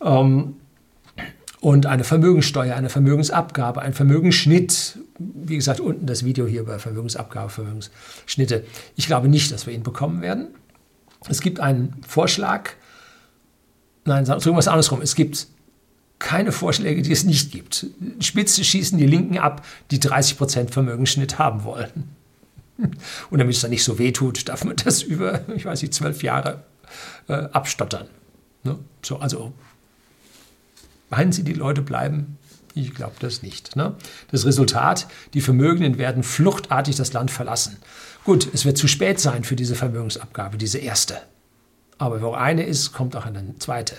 Ähm, 0.02 0.56
und 1.60 1.86
eine 1.86 2.04
Vermögenssteuer, 2.04 2.76
eine 2.76 2.90
Vermögensabgabe, 2.90 3.80
ein 3.80 3.94
Vermögensschnitt. 3.94 4.98
Wie 5.18 5.56
gesagt, 5.56 5.80
unten 5.80 6.06
das 6.06 6.24
Video 6.24 6.46
hier 6.46 6.60
über 6.60 6.78
Vermögensabgabe, 6.78 7.50
Vermögensschnitte. 7.50 8.64
Ich 8.94 9.06
glaube 9.06 9.28
nicht, 9.28 9.50
dass 9.52 9.66
wir 9.66 9.74
ihn 9.74 9.82
bekommen 9.82 10.20
werden. 10.22 10.48
Es 11.28 11.40
gibt 11.40 11.60
einen 11.60 12.00
Vorschlag, 12.06 12.70
nein, 14.04 14.26
sagen 14.26 14.44
wir 14.44 14.58
es 14.58 14.68
andersrum. 14.68 15.00
Es 15.00 15.14
gibt 15.14 15.48
keine 16.18 16.52
Vorschläge, 16.52 17.02
die 17.02 17.12
es 17.12 17.24
nicht 17.24 17.52
gibt. 17.52 17.86
Spitze 18.20 18.64
schießen 18.64 18.98
die 18.98 19.06
Linken 19.06 19.38
ab, 19.38 19.64
die 19.90 19.98
30% 19.98 20.70
Vermögensschnitt 20.70 21.38
haben 21.38 21.64
wollen. 21.64 22.16
Und 23.30 23.38
damit 23.38 23.54
es 23.54 23.62
dann 23.62 23.70
nicht 23.70 23.84
so 23.84 23.98
weh 23.98 24.12
tut, 24.12 24.48
darf 24.48 24.64
man 24.64 24.76
das 24.76 25.02
über, 25.02 25.40
ich 25.54 25.64
weiß 25.64 25.82
nicht, 25.82 25.94
zwölf 25.94 26.22
Jahre 26.22 26.64
äh, 27.28 27.32
abstottern. 27.32 28.08
Ne? 28.62 28.78
So, 29.02 29.18
also 29.18 29.52
meinen 31.10 31.32
Sie, 31.32 31.42
die 31.42 31.54
Leute 31.54 31.82
bleiben? 31.82 32.38
Ich 32.74 32.94
glaube 32.94 33.14
das 33.20 33.42
nicht. 33.42 33.74
Ne? 33.74 33.94
Das 34.30 34.44
Resultat, 34.44 35.08
die 35.32 35.40
Vermögenden 35.40 35.96
werden 35.96 36.22
fluchtartig 36.22 36.96
das 36.96 37.12
Land 37.12 37.30
verlassen. 37.30 37.78
Gut, 38.24 38.48
es 38.52 38.64
wird 38.64 38.76
zu 38.76 38.86
spät 38.86 39.18
sein 39.18 39.44
für 39.44 39.56
diese 39.56 39.74
Vermögensabgabe, 39.74 40.58
diese 40.58 40.78
erste. 40.78 41.16
Aber 41.96 42.20
wo 42.20 42.32
eine 42.32 42.64
ist, 42.64 42.92
kommt 42.92 43.16
auch 43.16 43.24
eine 43.24 43.54
zweite. 43.58 43.96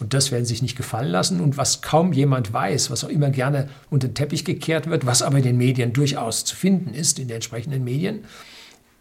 Und 0.00 0.14
das 0.14 0.30
werden 0.30 0.44
sie 0.44 0.54
sich 0.54 0.62
nicht 0.62 0.76
gefallen 0.76 1.10
lassen. 1.10 1.40
Und 1.40 1.56
was 1.56 1.82
kaum 1.82 2.12
jemand 2.12 2.52
weiß, 2.52 2.90
was 2.90 3.04
auch 3.04 3.08
immer 3.08 3.30
gerne 3.30 3.68
unter 3.90 4.08
den 4.08 4.14
Teppich 4.14 4.44
gekehrt 4.44 4.88
wird, 4.88 5.04
was 5.04 5.22
aber 5.22 5.38
in 5.38 5.44
den 5.44 5.56
Medien 5.58 5.92
durchaus 5.92 6.44
zu 6.44 6.54
finden 6.54 6.94
ist, 6.94 7.18
in 7.18 7.28
den 7.28 7.36
entsprechenden 7.36 7.84
Medien, 7.84 8.24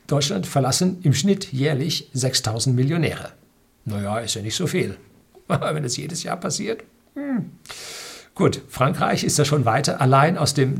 Deutschland 0.08 0.48
verlassen 0.48 1.00
im 1.04 1.13
Schnitt 1.13 1.51
jährlich 1.54 2.10
6000 2.13 2.75
Millionäre. 2.75 3.32
Naja, 3.86 4.20
ist 4.20 4.36
ja 4.36 4.42
nicht 4.42 4.56
so 4.56 4.68
viel. 4.68 4.98
Wenn 5.74 5.84
das 5.84 5.98
jedes 5.98 6.24
Jahr 6.24 6.38
passiert. 6.38 6.84
Hm. 7.16 7.51
Gut, 8.36 8.62
Frankreich 8.68 9.24
ist 9.24 9.39
da 9.39 9.46
schon 9.46 9.66
weiter. 9.66 10.00
Allein 10.00 10.38
aus 10.38 10.54
dem 10.54 10.80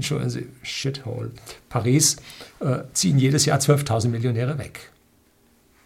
Shithole 0.62 1.32
Paris 1.70 2.18
äh, 2.60 2.80
ziehen 2.94 3.18
jedes 3.18 3.46
Jahr 3.46 3.60
12.000 3.60 4.10
Millionäre 4.10 4.60
weg. 4.60 4.92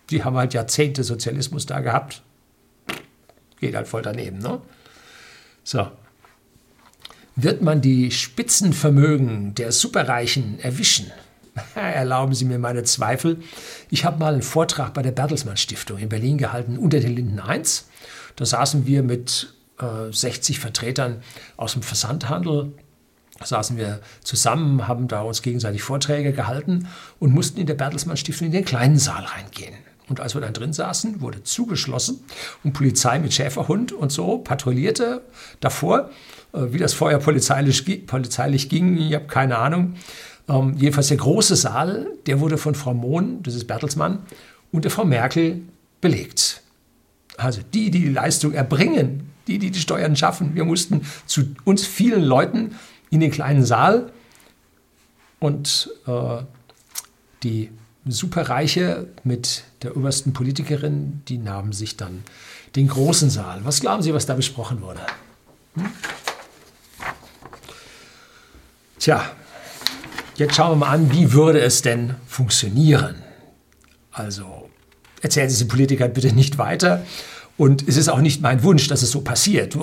Die 0.10 0.24
haben 0.24 0.36
halt 0.36 0.54
Jahrzehnte 0.54 1.04
Sozialismus 1.04 1.66
da 1.66 1.80
gehabt 1.80 2.22
geht 3.62 3.76
halt 3.76 3.88
voll 3.88 4.02
daneben. 4.02 4.40
Ne? 4.40 4.60
So. 5.64 5.90
Wird 7.38 7.62
man 7.62 7.80
die 7.80 8.12
Spitzenvermögen 8.12 9.56
der 9.56 9.72
Superreichen 9.72 10.60
erwischen? 10.60 11.12
Erlauben 11.76 12.34
Sie 12.34 12.46
mir 12.46 12.60
meine 12.60 12.84
Zweifel. 12.84 13.38
Ich 13.90 14.04
habe 14.04 14.20
mal 14.20 14.34
einen 14.34 14.42
Vortrag 14.42 14.94
bei 14.94 15.02
der 15.02 15.12
Bertelsmann 15.12 15.58
Stiftung 15.58 15.98
in 15.98 16.10
Berlin 16.10 16.38
gehalten, 16.38 16.78
unter 16.78 17.00
den 17.00 17.16
Linden 17.16 17.40
1. 17.40 17.88
Da 18.36 18.46
saßen 18.46 18.86
wir 18.86 19.04
mit 19.04 19.54
äh, 19.80 20.12
60 20.12 20.60
Vertretern 20.60 21.22
aus 21.58 21.74
dem 21.74 21.82
Versandhandel 21.82 22.74
saßen 23.44 23.78
wir 23.78 24.02
zusammen, 24.24 24.88
haben 24.88 25.08
da 25.08 25.22
uns 25.22 25.42
gegenseitig 25.42 25.82
Vorträge 25.82 26.32
gehalten 26.32 26.88
und 27.20 27.34
mussten 27.34 27.60
in 27.60 27.66
der 27.66 27.74
Bertelsmann 27.74 28.18
Stiftung 28.18 28.48
in 28.48 28.54
den 28.54 28.66
kleinen 28.66 28.98
Saal 28.98 29.24
reingehen. 29.24 29.74
Und 30.10 30.20
als 30.20 30.34
wir 30.34 30.42
dann 30.42 30.54
drin 30.54 30.74
saßen, 30.74 31.22
wurde 31.22 31.44
zugeschlossen 31.44 32.24
und 32.64 32.74
Polizei 32.74 33.18
mit 33.20 33.34
Schäferhund 33.34 33.94
und 33.94 34.12
so 34.12 34.40
patrouillierte 34.40 35.22
davor. 35.60 36.10
Äh, 36.54 36.74
wie 36.74 36.78
das 36.78 36.94
vorher 36.94 37.20
polizeilich, 37.20 38.06
polizeilich 38.08 38.70
ging, 38.70 38.98
ich 38.98 39.16
habe 39.16 39.28
keine 39.28 39.58
Ahnung. 39.58 39.96
Ähm, 40.50 40.76
jedenfalls 40.78 41.08
der 41.08 41.18
große 41.18 41.56
Saal, 41.56 42.08
der 42.26 42.40
wurde 42.40 42.58
von 42.58 42.76
Frau 42.76 42.94
Mohn, 42.94 43.42
das 43.44 43.56
ist 43.56 43.68
Bertelsmann, 43.68 44.20
und 44.72 44.84
der 44.84 44.92
Frau 44.92 45.06
Merkel 45.06 45.62
belegt. 46.02 46.61
Also 47.44 47.62
die, 47.74 47.92
die 47.92 48.02
die 48.02 48.10
Leistung 48.10 48.54
erbringen, 48.54 49.30
die, 49.48 49.58
die 49.58 49.72
die 49.72 49.80
Steuern 49.80 50.16
schaffen. 50.16 50.56
Wir 50.56 50.66
mussten 50.66 51.02
zu 51.26 51.56
uns 51.64 51.86
vielen 51.86 52.24
Leuten 52.24 52.76
in 53.10 53.20
den 53.20 53.32
kleinen 53.32 53.66
Saal 53.66 54.12
und 55.40 55.90
äh, 56.08 56.44
die 57.44 57.72
Superreiche 58.06 59.08
mit 59.24 59.64
der 59.82 59.98
obersten 59.98 60.34
Politikerin, 60.34 61.22
die 61.28 61.38
nahmen 61.38 61.74
sich 61.74 61.98
dann 61.98 62.24
den 62.76 62.88
großen 62.88 63.30
Saal. 63.30 63.62
Was 63.64 63.82
glauben 63.82 64.02
Sie, 64.02 64.14
was 64.14 64.26
da 64.26 64.36
besprochen 64.36 64.82
wurde? 64.82 65.02
Hm? 65.76 65.86
Tja, 69.00 69.32
jetzt 70.36 70.56
schauen 70.56 70.72
wir 70.72 70.86
mal 70.86 70.92
an, 70.92 71.12
wie 71.12 71.34
würde 71.34 71.60
es 71.60 71.82
denn 71.82 72.16
funktionieren? 72.28 73.16
Also 74.12 74.70
erzählen 75.22 75.50
Sie 75.50 75.64
den 75.64 75.68
Politikern 75.68 76.14
bitte 76.14 76.34
nicht 76.34 76.58
weiter 76.58 77.04
Und 77.62 77.88
es 77.88 77.96
ist 77.96 78.10
auch 78.10 78.22
nicht 78.22 78.42
mein 78.42 78.64
Wunsch, 78.64 78.88
dass 78.88 79.04
es 79.04 79.12
so 79.12 79.22
passiert. 79.22 79.76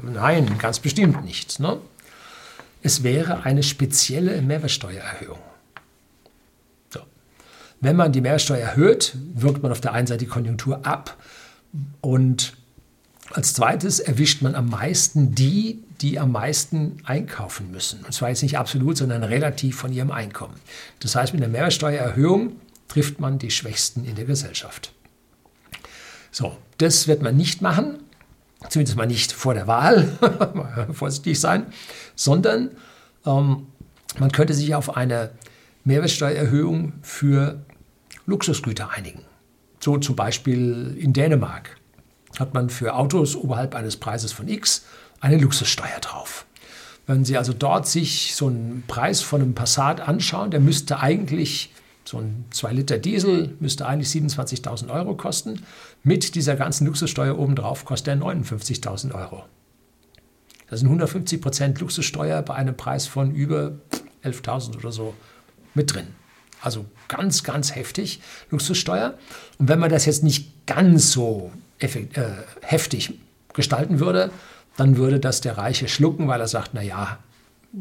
Nein, 0.00 0.58
ganz 0.58 0.80
bestimmt 0.80 1.24
nicht. 1.24 1.60
Ne? 1.60 1.78
Es 2.82 3.04
wäre 3.04 3.44
eine 3.44 3.62
spezielle 3.62 4.42
Mehrwertsteuererhöhung. 4.42 5.38
So. 6.90 6.98
Wenn 7.80 7.94
man 7.94 8.10
die 8.10 8.20
Mehrwertsteuer 8.20 8.58
erhöht, 8.58 9.16
wirkt 9.34 9.62
man 9.62 9.70
auf 9.70 9.80
der 9.80 9.92
einen 9.92 10.08
Seite 10.08 10.24
die 10.24 10.26
Konjunktur 10.26 10.84
ab 10.84 11.16
und 12.00 12.54
als 13.30 13.54
zweites 13.54 14.00
erwischt 14.00 14.42
man 14.42 14.56
am 14.56 14.68
meisten 14.68 15.36
die, 15.36 15.84
die 16.00 16.18
am 16.18 16.32
meisten 16.32 16.96
einkaufen 17.04 17.70
müssen. 17.70 18.04
Und 18.04 18.12
zwar 18.12 18.30
jetzt 18.30 18.42
nicht 18.42 18.58
absolut, 18.58 18.96
sondern 18.96 19.22
relativ 19.22 19.76
von 19.76 19.92
ihrem 19.92 20.10
Einkommen. 20.10 20.56
Das 20.98 21.14
heißt, 21.14 21.32
mit 21.32 21.44
einer 21.44 21.52
Mehrwertsteuererhöhung 21.52 22.56
trifft 22.88 23.20
man 23.20 23.38
die 23.38 23.52
Schwächsten 23.52 24.04
in 24.04 24.16
der 24.16 24.24
Gesellschaft. 24.24 24.90
So, 26.36 26.54
das 26.76 27.08
wird 27.08 27.22
man 27.22 27.34
nicht 27.34 27.62
machen, 27.62 27.96
zumindest 28.68 28.98
mal 28.98 29.06
nicht 29.06 29.32
vor 29.32 29.54
der 29.54 29.66
Wahl, 29.66 30.06
vorsichtig 30.92 31.40
sein, 31.40 31.64
sondern 32.14 32.72
ähm, 33.24 33.68
man 34.18 34.32
könnte 34.32 34.52
sich 34.52 34.74
auf 34.74 34.98
eine 34.98 35.30
Mehrwertsteuererhöhung 35.84 36.92
für 37.00 37.64
Luxusgüter 38.26 38.90
einigen. 38.90 39.22
So 39.80 39.96
zum 39.96 40.14
Beispiel 40.14 40.94
in 41.00 41.14
Dänemark 41.14 41.78
hat 42.38 42.52
man 42.52 42.68
für 42.68 42.96
Autos 42.96 43.34
oberhalb 43.34 43.74
eines 43.74 43.96
Preises 43.96 44.32
von 44.32 44.46
X 44.46 44.84
eine 45.20 45.38
Luxussteuer 45.38 46.00
drauf. 46.02 46.44
Wenn 47.06 47.24
Sie 47.24 47.38
also 47.38 47.54
dort 47.54 47.88
sich 47.88 48.34
so 48.34 48.48
einen 48.48 48.84
Preis 48.86 49.22
von 49.22 49.40
einem 49.40 49.54
Passat 49.54 50.02
anschauen, 50.02 50.50
der 50.50 50.60
müsste 50.60 51.00
eigentlich, 51.00 51.72
so 52.06 52.18
ein 52.18 52.44
2 52.50 52.72
Liter 52.72 52.98
Diesel 52.98 53.56
müsste 53.58 53.86
eigentlich 53.86 54.08
27.000 54.08 54.90
Euro 54.90 55.16
kosten. 55.16 55.62
Mit 56.04 56.34
dieser 56.36 56.54
ganzen 56.54 56.86
Luxussteuer 56.86 57.36
obendrauf 57.38 57.84
kostet 57.84 58.08
er 58.08 58.16
59.000 58.16 59.12
Euro. 59.14 59.44
Das 60.68 60.80
sind 60.80 60.88
150 60.88 61.40
Prozent 61.40 61.80
Luxussteuer 61.80 62.42
bei 62.42 62.54
einem 62.54 62.76
Preis 62.76 63.06
von 63.06 63.34
über 63.34 63.72
11.000 64.24 64.76
oder 64.76 64.92
so 64.92 65.14
mit 65.74 65.94
drin. 65.94 66.06
Also 66.60 66.86
ganz, 67.08 67.42
ganz 67.42 67.74
heftig 67.74 68.20
Luxussteuer. 68.50 69.14
Und 69.58 69.68
wenn 69.68 69.78
man 69.78 69.90
das 69.90 70.06
jetzt 70.06 70.22
nicht 70.22 70.66
ganz 70.66 71.12
so 71.12 71.52
äh, 71.78 71.88
heftig 72.62 73.14
gestalten 73.52 74.00
würde, 74.00 74.30
dann 74.76 74.96
würde 74.96 75.20
das 75.20 75.40
der 75.40 75.58
Reiche 75.58 75.88
schlucken, 75.88 76.28
weil 76.28 76.40
er 76.40 76.48
sagt, 76.48 76.74
naja, 76.74 77.18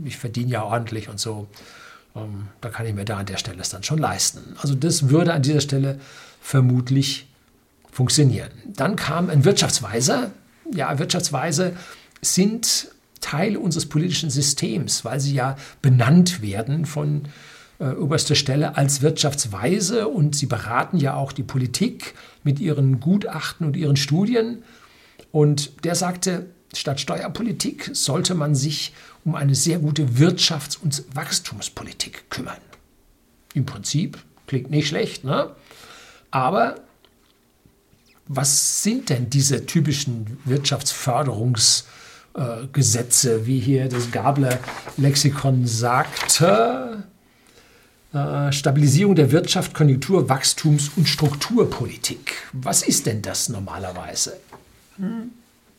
ich 0.03 0.17
verdiene 0.17 0.51
ja 0.51 0.63
ordentlich 0.63 1.09
und 1.09 1.19
so. 1.19 1.47
Ähm, 2.15 2.47
da 2.61 2.69
kann 2.69 2.85
ich 2.85 2.93
mir 2.93 3.05
da 3.05 3.17
an 3.17 3.25
der 3.25 3.37
Stelle 3.37 3.61
es 3.61 3.69
dann 3.69 3.83
schon 3.83 3.99
leisten. 3.99 4.55
Also 4.61 4.75
das 4.75 5.09
würde 5.09 5.33
an 5.33 5.41
dieser 5.41 5.61
Stelle 5.61 5.99
vermutlich 6.41 7.27
funktionieren. 7.91 8.51
Dann 8.65 8.95
kam 8.95 9.29
ein 9.29 9.45
Wirtschaftsweiser. 9.45 10.31
Ja, 10.73 10.97
Wirtschaftsweise 10.99 11.75
sind 12.21 12.89
Teil 13.21 13.57
unseres 13.57 13.87
politischen 13.87 14.29
Systems, 14.29 15.05
weil 15.05 15.19
sie 15.19 15.33
ja 15.33 15.55
benannt 15.81 16.41
werden 16.41 16.85
von 16.85 17.23
äh, 17.79 17.89
oberster 17.89 18.35
Stelle 18.35 18.77
als 18.77 19.01
Wirtschaftsweise 19.01 20.07
und 20.07 20.35
sie 20.35 20.45
beraten 20.45 20.97
ja 20.97 21.15
auch 21.15 21.31
die 21.31 21.43
Politik 21.43 22.13
mit 22.43 22.59
ihren 22.59 22.99
Gutachten 22.99 23.65
und 23.65 23.75
ihren 23.75 23.95
Studien. 23.95 24.63
Und 25.31 25.83
der 25.85 25.95
sagte, 25.95 26.47
statt 26.73 26.99
Steuerpolitik 26.99 27.89
sollte 27.93 28.35
man 28.35 28.55
sich 28.55 28.93
um 29.25 29.35
eine 29.35 29.55
sehr 29.55 29.79
gute 29.79 30.17
Wirtschafts- 30.17 30.77
und 30.81 31.03
Wachstumspolitik 31.13 32.29
kümmern. 32.29 32.61
Im 33.53 33.65
Prinzip 33.65 34.17
klingt 34.47 34.69
nicht 34.69 34.87
schlecht, 34.87 35.25
ne? 35.25 35.53
aber 36.31 36.75
was 38.27 38.81
sind 38.83 39.09
denn 39.09 39.29
diese 39.29 39.65
typischen 39.65 40.37
Wirtschaftsförderungsgesetze, 40.45 43.45
wie 43.45 43.59
hier 43.59 43.89
das 43.89 44.11
Gabler-Lexikon 44.11 45.67
sagte? 45.67 47.03
Äh, 48.13 48.51
Stabilisierung 48.51 49.15
der 49.15 49.31
Wirtschaft, 49.31 49.73
Konjunktur, 49.73 50.29
Wachstums- 50.29 50.91
und 50.95 51.07
Strukturpolitik. 51.07 52.33
Was 52.53 52.81
ist 52.81 53.05
denn 53.05 53.21
das 53.21 53.49
normalerweise? 53.49 54.37
Hm. 54.97 55.29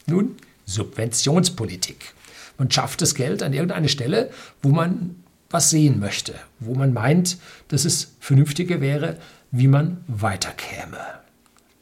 Nun, 0.06 0.36
Subventionspolitik. 0.66 2.14
Man 2.58 2.70
schafft 2.70 3.02
das 3.02 3.14
Geld 3.14 3.42
an 3.42 3.52
irgendeine 3.52 3.88
Stelle, 3.88 4.30
wo 4.62 4.70
man 4.70 5.16
was 5.50 5.70
sehen 5.70 6.00
möchte, 6.00 6.34
wo 6.58 6.74
man 6.74 6.92
meint, 6.92 7.38
dass 7.68 7.84
es 7.84 8.14
vernünftiger 8.20 8.80
wäre, 8.80 9.18
wie 9.50 9.68
man 9.68 10.04
weiterkäme. 10.08 10.98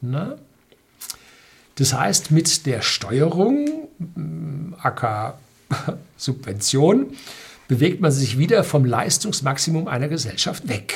Na? 0.01 0.35
Das 1.75 1.93
heißt, 1.93 2.31
mit 2.31 2.65
der 2.65 2.81
Steuerung, 2.81 3.89
aka 4.77 5.37
Subvention, 6.17 7.13
bewegt 7.67 8.01
man 8.01 8.11
sich 8.11 8.37
wieder 8.37 8.63
vom 8.63 8.85
Leistungsmaximum 8.85 9.87
einer 9.87 10.07
Gesellschaft 10.07 10.67
weg. 10.69 10.93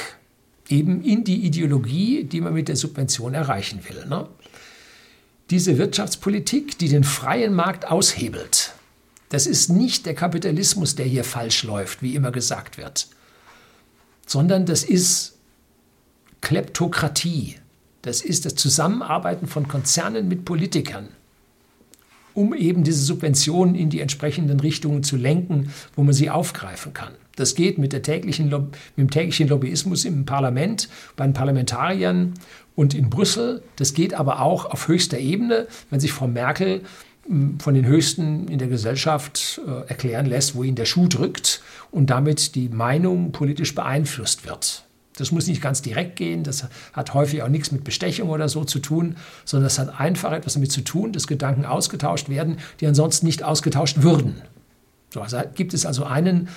Eben 0.69 1.03
in 1.03 1.23
die 1.23 1.45
Ideologie, 1.45 2.23
die 2.23 2.41
man 2.41 2.53
mit 2.53 2.67
der 2.67 2.75
Subvention 2.75 3.33
erreichen 3.33 3.81
will. 3.89 4.05
Ne? 4.05 4.27
Diese 5.49 5.79
Wirtschaftspolitik, 5.79 6.77
die 6.77 6.89
den 6.89 7.03
freien 7.03 7.53
Markt 7.53 7.89
aushebelt, 7.89 8.73
das 9.29 9.47
ist 9.47 9.69
nicht 9.69 10.05
der 10.05 10.15
Kapitalismus, 10.15 10.95
der 10.95 11.05
hier 11.05 11.23
falsch 11.23 11.63
läuft, 11.63 12.01
wie 12.01 12.15
immer 12.15 12.31
gesagt 12.31 12.77
wird, 12.77 13.07
sondern 14.25 14.65
das 14.65 14.83
ist 14.83 15.37
Kleptokratie. 16.41 17.55
Das 18.01 18.21
ist 18.21 18.45
das 18.45 18.55
Zusammenarbeiten 18.55 19.47
von 19.47 19.67
Konzernen 19.67 20.27
mit 20.29 20.45
Politikern 20.45 21.09
um 22.39 22.53
eben 22.53 22.83
diese 22.85 23.03
Subventionen 23.03 23.75
in 23.75 23.89
die 23.89 23.99
entsprechenden 23.99 24.61
Richtungen 24.61 25.03
zu 25.03 25.17
lenken, 25.17 25.73
wo 25.95 26.03
man 26.03 26.13
sie 26.13 26.29
aufgreifen 26.29 26.93
kann. 26.93 27.13
Das 27.35 27.53
geht 27.55 27.77
mit, 27.77 27.91
der 27.91 28.01
täglichen, 28.01 28.49
mit 28.49 28.71
dem 28.97 29.09
täglichen 29.09 29.49
Lobbyismus 29.49 30.05
im 30.05 30.25
Parlament, 30.25 30.87
bei 31.17 31.25
den 31.25 31.33
Parlamentariern 31.33 32.33
und 32.75 32.93
in 32.93 33.09
Brüssel. 33.09 33.61
Das 33.75 33.93
geht 33.93 34.13
aber 34.13 34.41
auch 34.41 34.65
auf 34.65 34.87
höchster 34.87 35.17
Ebene, 35.19 35.67
wenn 35.89 35.99
sich 35.99 36.13
Frau 36.13 36.27
Merkel 36.27 36.81
von 37.59 37.75
den 37.75 37.85
Höchsten 37.85 38.47
in 38.47 38.57
der 38.57 38.67
Gesellschaft 38.67 39.61
äh, 39.65 39.87
erklären 39.87 40.25
lässt, 40.25 40.55
wo 40.55 40.63
ihnen 40.63 40.75
der 40.75 40.85
Schuh 40.85 41.07
drückt 41.07 41.61
und 41.91 42.09
damit 42.09 42.55
die 42.55 42.69
Meinung 42.69 43.31
politisch 43.31 43.75
beeinflusst 43.75 44.47
wird. 44.47 44.85
Das 45.15 45.31
muss 45.31 45.47
nicht 45.47 45.61
ganz 45.61 45.81
direkt 45.81 46.15
gehen, 46.15 46.43
das 46.43 46.67
hat 46.93 47.13
häufig 47.13 47.43
auch 47.43 47.49
nichts 47.49 47.71
mit 47.71 47.83
Bestechung 47.83 48.29
oder 48.29 48.49
so 48.49 48.63
zu 48.63 48.79
tun, 48.79 49.15
sondern 49.45 49.65
das 49.65 49.77
hat 49.77 49.99
einfach 49.99 50.31
etwas 50.31 50.53
damit 50.53 50.71
zu 50.71 50.81
tun, 50.81 51.11
dass 51.11 51.27
Gedanken 51.27 51.65
ausgetauscht 51.65 52.29
werden, 52.29 52.57
die 52.79 52.87
ansonsten 52.87 53.25
nicht 53.25 53.43
ausgetauscht 53.43 54.01
würden. 54.01 54.41
So, 55.13 55.21
also 55.21 55.39
gibt 55.53 55.73
es 55.73 55.85
also 55.85 56.05
einen 56.05 56.49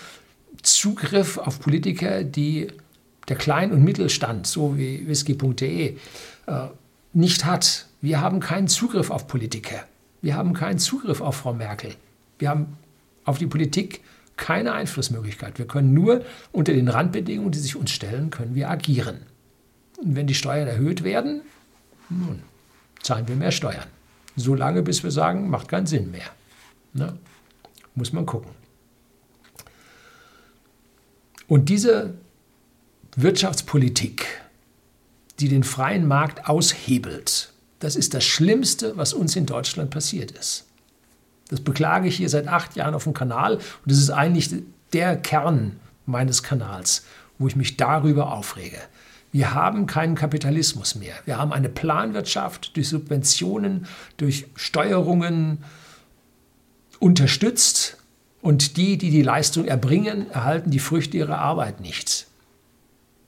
Zugriff 0.62 1.38
auf 1.38 1.60
Politiker, 1.60 2.24
die 2.24 2.68
der 3.28 3.36
Klein- 3.36 3.72
und 3.72 3.82
Mittelstand, 3.82 4.46
so 4.46 4.78
wie 4.78 5.06
whisky.de, 5.06 5.96
äh, 6.46 6.52
nicht 7.12 7.44
hat. 7.44 7.86
Wir 8.00 8.20
haben 8.20 8.40
keinen 8.40 8.68
Zugriff 8.68 9.10
auf 9.10 9.26
Politiker. 9.26 9.84
Wir 10.22 10.36
haben 10.36 10.54
keinen 10.54 10.78
Zugriff 10.78 11.20
auf 11.20 11.36
Frau 11.36 11.52
Merkel. 11.52 11.94
Wir 12.38 12.48
haben 12.48 12.78
auf 13.24 13.38
die 13.38 13.46
Politik 13.46 14.00
keine 14.36 14.72
Einflussmöglichkeit. 14.72 15.58
Wir 15.58 15.66
können 15.66 15.92
nur 15.92 16.24
unter 16.52 16.72
den 16.72 16.88
Randbedingungen, 16.88 17.52
die 17.52 17.58
sich 17.58 17.76
uns 17.76 17.90
stellen, 17.90 18.30
können 18.30 18.54
wir 18.54 18.70
agieren. 18.70 19.26
Und 19.98 20.16
wenn 20.16 20.26
die 20.26 20.34
Steuern 20.34 20.68
erhöht 20.68 21.04
werden, 21.04 21.42
nun, 22.08 22.42
zahlen 23.02 23.28
wir 23.28 23.36
mehr 23.36 23.52
Steuern. 23.52 23.86
So 24.36 24.54
lange, 24.54 24.82
bis 24.82 25.02
wir 25.02 25.10
sagen, 25.10 25.50
macht 25.50 25.68
keinen 25.68 25.86
Sinn 25.86 26.10
mehr. 26.10 26.30
Ne? 26.94 27.18
Muss 27.94 28.12
man 28.12 28.24
gucken. 28.24 28.50
Und 31.48 31.68
diese 31.68 32.14
Wirtschaftspolitik, 33.16 34.26
die 35.38 35.48
den 35.48 35.64
freien 35.64 36.06
Markt 36.06 36.48
aushebelt, 36.48 37.51
das 37.82 37.96
ist 37.96 38.14
das 38.14 38.24
Schlimmste, 38.24 38.96
was 38.96 39.12
uns 39.12 39.34
in 39.34 39.44
Deutschland 39.44 39.90
passiert 39.90 40.30
ist. 40.30 40.66
Das 41.48 41.60
beklage 41.60 42.06
ich 42.06 42.16
hier 42.16 42.28
seit 42.28 42.46
acht 42.46 42.76
Jahren 42.76 42.94
auf 42.94 43.04
dem 43.04 43.12
Kanal 43.12 43.56
und 43.56 43.62
das 43.84 43.98
ist 43.98 44.10
eigentlich 44.10 44.50
der 44.92 45.16
Kern 45.16 45.80
meines 46.06 46.44
Kanals, 46.44 47.04
wo 47.38 47.48
ich 47.48 47.56
mich 47.56 47.76
darüber 47.76 48.32
aufrege. 48.32 48.78
Wir 49.32 49.52
haben 49.52 49.86
keinen 49.86 50.14
Kapitalismus 50.14 50.94
mehr. 50.94 51.14
Wir 51.24 51.38
haben 51.38 51.52
eine 51.52 51.68
Planwirtschaft 51.68 52.76
durch 52.76 52.88
Subventionen, 52.88 53.86
durch 54.16 54.46
Steuerungen 54.54 55.64
unterstützt 57.00 57.96
und 58.42 58.76
die, 58.76 58.96
die 58.96 59.10
die 59.10 59.22
Leistung 59.22 59.64
erbringen, 59.64 60.30
erhalten 60.30 60.70
die 60.70 60.78
Früchte 60.78 61.16
ihrer 61.16 61.38
Arbeit 61.38 61.80
nicht. 61.80 62.28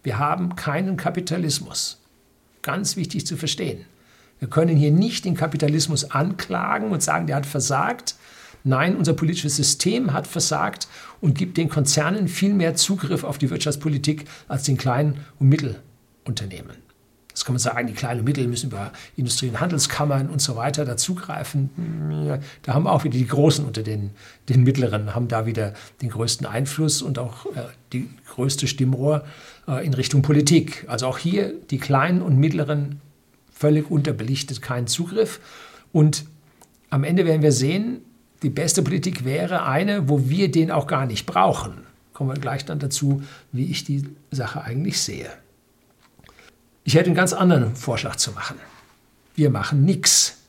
Wir 0.04 0.18
haben 0.18 0.54
keinen 0.54 0.96
Kapitalismus. 0.96 2.00
Ganz 2.62 2.96
wichtig 2.96 3.26
zu 3.26 3.36
verstehen. 3.36 3.86
Wir 4.44 4.50
können 4.50 4.76
hier 4.76 4.90
nicht 4.90 5.24
den 5.24 5.36
Kapitalismus 5.36 6.10
anklagen 6.10 6.90
und 6.90 7.02
sagen, 7.02 7.26
der 7.26 7.36
hat 7.36 7.46
versagt. 7.46 8.14
Nein, 8.62 8.94
unser 8.94 9.14
politisches 9.14 9.56
System 9.56 10.12
hat 10.12 10.26
versagt 10.26 10.86
und 11.22 11.34
gibt 11.34 11.56
den 11.56 11.70
Konzernen 11.70 12.28
viel 12.28 12.52
mehr 12.52 12.74
Zugriff 12.74 13.24
auf 13.24 13.38
die 13.38 13.48
Wirtschaftspolitik 13.48 14.26
als 14.46 14.64
den 14.64 14.76
kleinen 14.76 15.20
und 15.38 15.48
Mittelunternehmen. 15.48 16.76
Das 17.32 17.46
kann 17.46 17.54
man 17.54 17.58
sagen, 17.58 17.86
die 17.86 17.94
kleinen 17.94 18.22
Mittel 18.22 18.46
müssen 18.46 18.66
über 18.66 18.92
Industrie- 19.16 19.48
und 19.48 19.60
Handelskammern 19.60 20.28
und 20.28 20.42
so 20.42 20.56
weiter 20.56 20.84
dazugreifen. 20.84 22.38
Da 22.60 22.74
haben 22.74 22.86
auch 22.86 23.04
wieder 23.04 23.16
die 23.16 23.26
Großen 23.26 23.64
unter 23.64 23.82
den, 23.82 24.10
den 24.50 24.62
Mittleren, 24.62 25.14
haben 25.14 25.28
da 25.28 25.46
wieder 25.46 25.72
den 26.02 26.10
größten 26.10 26.46
Einfluss 26.46 27.00
und 27.00 27.18
auch 27.18 27.46
äh, 27.46 27.62
die 27.94 28.10
größte 28.28 28.66
Stimmrohr 28.66 29.24
äh, 29.66 29.86
in 29.86 29.94
Richtung 29.94 30.20
Politik. 30.20 30.84
Also 30.86 31.06
auch 31.06 31.16
hier 31.16 31.54
die 31.70 31.78
Kleinen 31.78 32.20
und 32.20 32.36
Mittleren 32.36 33.00
völlig 33.54 33.90
unterbelichtet, 33.90 34.60
keinen 34.60 34.86
Zugriff. 34.86 35.40
Und 35.92 36.24
am 36.90 37.04
Ende 37.04 37.24
werden 37.24 37.42
wir 37.42 37.52
sehen, 37.52 38.02
die 38.42 38.50
beste 38.50 38.82
Politik 38.82 39.24
wäre 39.24 39.64
eine, 39.64 40.08
wo 40.08 40.28
wir 40.28 40.50
den 40.50 40.70
auch 40.70 40.86
gar 40.86 41.06
nicht 41.06 41.24
brauchen. 41.24 41.86
Kommen 42.12 42.30
wir 42.30 42.40
gleich 42.40 42.64
dann 42.64 42.78
dazu, 42.78 43.22
wie 43.52 43.70
ich 43.70 43.84
die 43.84 44.04
Sache 44.30 44.62
eigentlich 44.62 45.00
sehe. 45.00 45.30
Ich 46.84 46.94
hätte 46.94 47.06
einen 47.06 47.16
ganz 47.16 47.32
anderen 47.32 47.74
Vorschlag 47.74 48.16
zu 48.16 48.32
machen. 48.32 48.56
Wir 49.34 49.50
machen 49.50 49.84
nichts. 49.84 50.42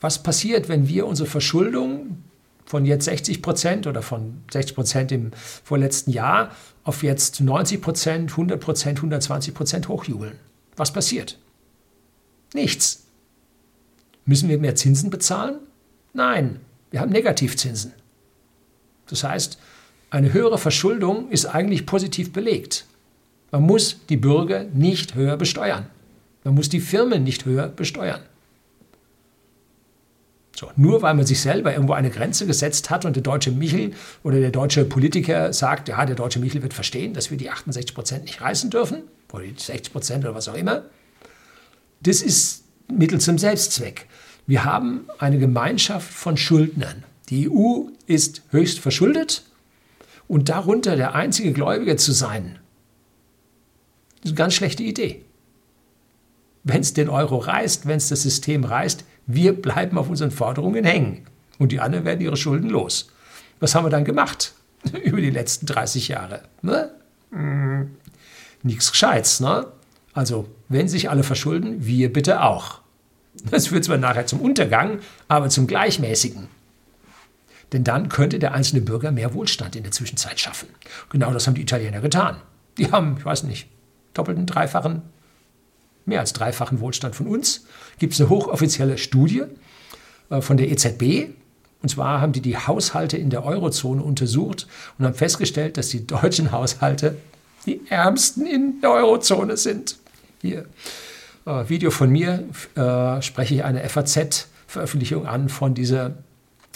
Was 0.00 0.22
passiert, 0.22 0.68
wenn 0.68 0.88
wir 0.88 1.06
unsere 1.06 1.28
Verschuldung 1.28 2.22
von 2.66 2.84
jetzt 2.84 3.04
60 3.04 3.40
Prozent 3.42 3.86
oder 3.86 4.02
von 4.02 4.42
60 4.52 4.74
Prozent 4.74 5.12
im 5.12 5.30
vorletzten 5.64 6.10
Jahr 6.10 6.50
auf 6.86 7.02
jetzt 7.02 7.40
90 7.40 7.82
Prozent, 7.82 8.30
100 8.30 8.60
Prozent, 8.60 8.98
120 8.98 9.52
Prozent 9.54 9.88
hochjubeln? 9.88 10.38
Was 10.76 10.92
passiert? 10.92 11.36
Nichts. 12.54 13.06
Müssen 14.24 14.48
wir 14.48 14.58
mehr 14.58 14.76
Zinsen 14.76 15.10
bezahlen? 15.10 15.58
Nein, 16.12 16.60
wir 16.92 17.00
haben 17.00 17.10
Negativzinsen. 17.10 17.92
Das 19.08 19.24
heißt, 19.24 19.58
eine 20.10 20.32
höhere 20.32 20.58
Verschuldung 20.58 21.28
ist 21.28 21.46
eigentlich 21.46 21.86
positiv 21.86 22.32
belegt. 22.32 22.86
Man 23.50 23.62
muss 23.62 24.06
die 24.08 24.16
Bürger 24.16 24.64
nicht 24.64 25.16
höher 25.16 25.36
besteuern. 25.36 25.86
Man 26.44 26.54
muss 26.54 26.68
die 26.68 26.80
Firmen 26.80 27.24
nicht 27.24 27.46
höher 27.46 27.66
besteuern. 27.68 28.20
So, 30.56 30.70
nur 30.76 31.02
weil 31.02 31.14
man 31.14 31.26
sich 31.26 31.40
selber 31.40 31.72
irgendwo 31.72 31.92
eine 31.92 32.08
Grenze 32.08 32.46
gesetzt 32.46 32.88
hat 32.88 33.04
und 33.04 33.14
der 33.14 33.22
deutsche 33.22 33.50
Michel 33.50 33.92
oder 34.22 34.40
der 34.40 34.50
deutsche 34.50 34.86
Politiker 34.86 35.52
sagt, 35.52 35.88
ja, 35.88 36.06
der 36.06 36.16
deutsche 36.16 36.38
Michel 36.38 36.62
wird 36.62 36.72
verstehen, 36.72 37.12
dass 37.12 37.30
wir 37.30 37.36
die 37.36 37.50
68 37.50 37.94
Prozent 37.94 38.24
nicht 38.24 38.40
reißen 38.40 38.70
dürfen, 38.70 39.02
oder 39.32 39.44
die 39.44 39.54
60 39.54 39.92
Prozent 39.92 40.24
oder 40.24 40.34
was 40.34 40.48
auch 40.48 40.54
immer, 40.54 40.84
das 42.00 42.22
ist 42.22 42.64
Mittel 42.88 43.20
zum 43.20 43.36
Selbstzweck. 43.36 44.06
Wir 44.46 44.64
haben 44.64 45.06
eine 45.18 45.38
Gemeinschaft 45.38 46.10
von 46.10 46.36
Schuldnern. 46.36 47.04
Die 47.28 47.50
EU 47.50 47.88
ist 48.06 48.42
höchst 48.50 48.78
verschuldet 48.78 49.42
und 50.28 50.48
darunter 50.48 50.96
der 50.96 51.14
einzige 51.14 51.52
Gläubiger 51.52 51.96
zu 51.96 52.12
sein, 52.12 52.58
ist 54.22 54.30
eine 54.30 54.34
ganz 54.36 54.54
schlechte 54.54 54.84
Idee. 54.84 55.22
Wenn 56.64 56.80
es 56.80 56.94
den 56.94 57.08
Euro 57.08 57.36
reißt, 57.36 57.86
wenn 57.86 57.98
es 57.98 58.08
das 58.08 58.22
System 58.22 58.64
reißt, 58.64 59.04
wir 59.26 59.60
bleiben 59.60 59.98
auf 59.98 60.08
unseren 60.08 60.30
Forderungen 60.30 60.84
hängen. 60.84 61.26
Und 61.58 61.72
die 61.72 61.80
anderen 61.80 62.04
werden 62.04 62.20
ihre 62.20 62.36
Schulden 62.36 62.68
los. 62.68 63.10
Was 63.60 63.74
haben 63.74 63.84
wir 63.84 63.90
dann 63.90 64.04
gemacht 64.04 64.54
über 65.04 65.20
die 65.20 65.30
letzten 65.30 65.66
30 65.66 66.08
Jahre? 66.08 66.42
Ne? 66.62 66.90
Nichts 68.62 68.90
Gescheites. 68.90 69.40
Ne? 69.40 69.66
Also, 70.12 70.48
wenn 70.68 70.88
sich 70.88 71.10
alle 71.10 71.22
verschulden, 71.22 71.86
wir 71.86 72.12
bitte 72.12 72.42
auch. 72.42 72.80
Das 73.50 73.68
führt 73.68 73.84
zwar 73.84 73.98
nachher 73.98 74.26
zum 74.26 74.40
Untergang, 74.40 75.00
aber 75.28 75.48
zum 75.48 75.66
Gleichmäßigen. 75.66 76.48
Denn 77.72 77.84
dann 77.84 78.08
könnte 78.08 78.38
der 78.38 78.54
einzelne 78.54 78.80
Bürger 78.80 79.10
mehr 79.10 79.34
Wohlstand 79.34 79.76
in 79.76 79.82
der 79.82 79.92
Zwischenzeit 79.92 80.38
schaffen. 80.40 80.68
Genau 81.10 81.32
das 81.32 81.46
haben 81.46 81.54
die 81.54 81.62
Italiener 81.62 82.00
getan. 82.00 82.36
Die 82.78 82.90
haben, 82.92 83.16
ich 83.18 83.24
weiß 83.24 83.42
nicht, 83.42 83.68
doppelten, 84.14 84.46
dreifachen, 84.46 85.02
mehr 86.06 86.20
als 86.20 86.32
dreifachen 86.32 86.80
Wohlstand 86.80 87.14
von 87.14 87.26
uns. 87.26 87.66
Gibt 87.98 88.14
es 88.14 88.20
eine 88.20 88.30
hochoffizielle 88.30 88.96
Studie 88.96 89.42
äh, 90.30 90.40
von 90.40 90.56
der 90.56 90.70
EZB. 90.70 91.30
Und 91.82 91.88
zwar 91.90 92.20
haben 92.20 92.32
die 92.32 92.40
die 92.40 92.56
Haushalte 92.56 93.16
in 93.16 93.30
der 93.30 93.44
Eurozone 93.44 94.02
untersucht 94.02 94.66
und 94.98 95.04
haben 95.04 95.14
festgestellt, 95.14 95.76
dass 95.76 95.88
die 95.88 96.06
deutschen 96.06 96.50
Haushalte 96.52 97.16
die 97.66 97.80
ärmsten 97.88 98.46
in 98.46 98.80
der 98.80 98.92
Eurozone 98.92 99.56
sind. 99.56 99.96
Hier, 100.40 100.66
äh, 101.46 101.68
Video 101.68 101.90
von 101.90 102.10
mir, 102.10 102.44
äh, 102.74 103.22
spreche 103.22 103.54
ich 103.56 103.64
eine 103.64 103.88
FAZ-Veröffentlichung 103.88 105.26
an 105.26 105.48
von 105.48 105.74
dieser 105.74 106.14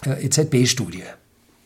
äh, 0.05 0.25
EZB-Studie. 0.27 1.05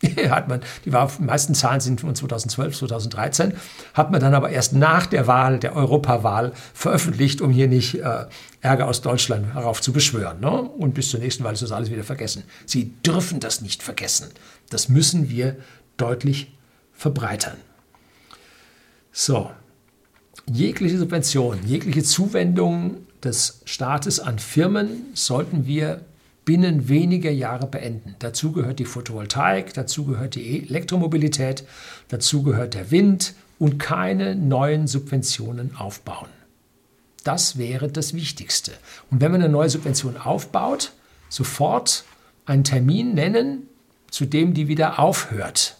hat 0.30 0.48
man, 0.48 0.60
die 0.84 0.92
war, 0.92 1.10
die 1.18 1.24
meisten 1.24 1.54
Zahlen 1.54 1.80
sind 1.80 2.00
von 2.00 2.14
2012, 2.14 2.78
2013, 2.78 3.54
hat 3.94 4.10
man 4.10 4.20
dann 4.20 4.34
aber 4.34 4.50
erst 4.50 4.72
nach 4.72 5.06
der 5.06 5.26
Wahl, 5.26 5.58
der 5.58 5.76
Europawahl, 5.76 6.52
veröffentlicht, 6.72 7.40
um 7.40 7.50
hier 7.50 7.68
nicht 7.68 7.96
äh, 7.96 8.26
Ärger 8.60 8.88
aus 8.88 9.02
Deutschland 9.02 9.54
herauf 9.54 9.80
zu 9.80 9.92
beschwören. 9.92 10.40
Ne? 10.40 10.50
Und 10.50 10.94
bis 10.94 11.10
zur 11.10 11.20
nächsten 11.20 11.44
Wahl 11.44 11.52
ist 11.52 11.62
das 11.62 11.72
alles 11.72 11.90
wieder 11.90 12.04
vergessen. 12.04 12.44
Sie 12.66 12.94
dürfen 13.06 13.40
das 13.40 13.60
nicht 13.60 13.82
vergessen. 13.82 14.28
Das 14.70 14.88
müssen 14.88 15.28
wir 15.30 15.56
deutlich 15.96 16.52
verbreitern. 16.92 17.56
So, 19.12 19.50
jegliche 20.50 20.98
Subvention, 20.98 21.60
jegliche 21.66 22.02
Zuwendung 22.02 23.06
des 23.22 23.62
Staates 23.64 24.20
an 24.20 24.38
Firmen 24.38 25.06
sollten 25.14 25.66
wir 25.66 26.00
binnen 26.44 26.88
weniger 26.88 27.30
Jahre 27.30 27.66
beenden. 27.66 28.16
Dazu 28.18 28.52
gehört 28.52 28.78
die 28.78 28.84
Photovoltaik, 28.84 29.74
dazu 29.74 30.04
gehört 30.04 30.34
die 30.34 30.64
Elektromobilität, 30.68 31.64
dazu 32.08 32.42
gehört 32.42 32.74
der 32.74 32.90
Wind 32.90 33.34
und 33.58 33.78
keine 33.78 34.36
neuen 34.36 34.86
Subventionen 34.86 35.76
aufbauen. 35.76 36.28
Das 37.24 37.56
wäre 37.56 37.88
das 37.88 38.12
Wichtigste. 38.12 38.72
Und 39.10 39.20
wenn 39.20 39.32
man 39.32 39.42
eine 39.42 39.50
neue 39.50 39.70
Subvention 39.70 40.16
aufbaut, 40.16 40.92
sofort 41.28 42.04
einen 42.44 42.64
Termin 42.64 43.14
nennen, 43.14 43.68
zu 44.10 44.26
dem 44.26 44.54
die 44.54 44.68
wieder 44.68 44.98
aufhört. 44.98 45.76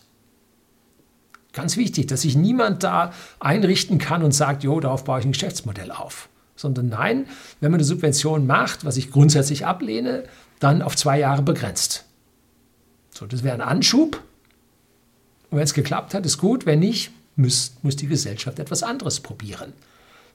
Ganz 1.53 1.77
wichtig, 1.77 2.07
dass 2.07 2.23
sich 2.23 2.35
niemand 2.35 2.83
da 2.83 3.13
einrichten 3.39 3.99
kann 3.99 4.25
und 4.25 4.33
sagt, 4.33 4.65
jo, 4.65 4.81
darauf 4.81 5.05
baue 5.05 5.21
ich 5.21 5.25
ein 5.25 5.33
Geschäftsmodell 5.33 5.93
auf. 5.93 6.29
Sondern 6.57 6.89
nein, 6.89 7.27
wenn 7.61 7.71
man 7.71 7.79
eine 7.79 7.85
Subvention 7.85 8.47
macht, 8.47 8.85
was 8.85 8.97
ich 8.97 9.13
grundsätzlich 9.13 9.67
ablehne, 9.67 10.25
dann 10.61 10.83
auf 10.83 10.97
zwei 10.97 11.19
Jahre 11.19 11.43
begrenzt. 11.43 12.05
So, 13.11 13.27
das 13.27 13.43
wäre 13.43 13.55
ein 13.55 13.61
Anschub. 13.61 14.21
Und 15.51 15.59
wenn 15.59 15.65
es 15.65 15.75
geklappt 15.75 16.15
hat, 16.15 16.27
ist 16.27 16.39
gut. 16.39 16.67
Wenn 16.67 16.81
nicht, 16.81 17.13
muss, 17.37 17.75
muss 17.83 17.97
die 17.97 18.07
Gesellschaft 18.07 18.59
etwas 18.59 18.83
anderes 18.83 19.21
probieren. 19.21 19.73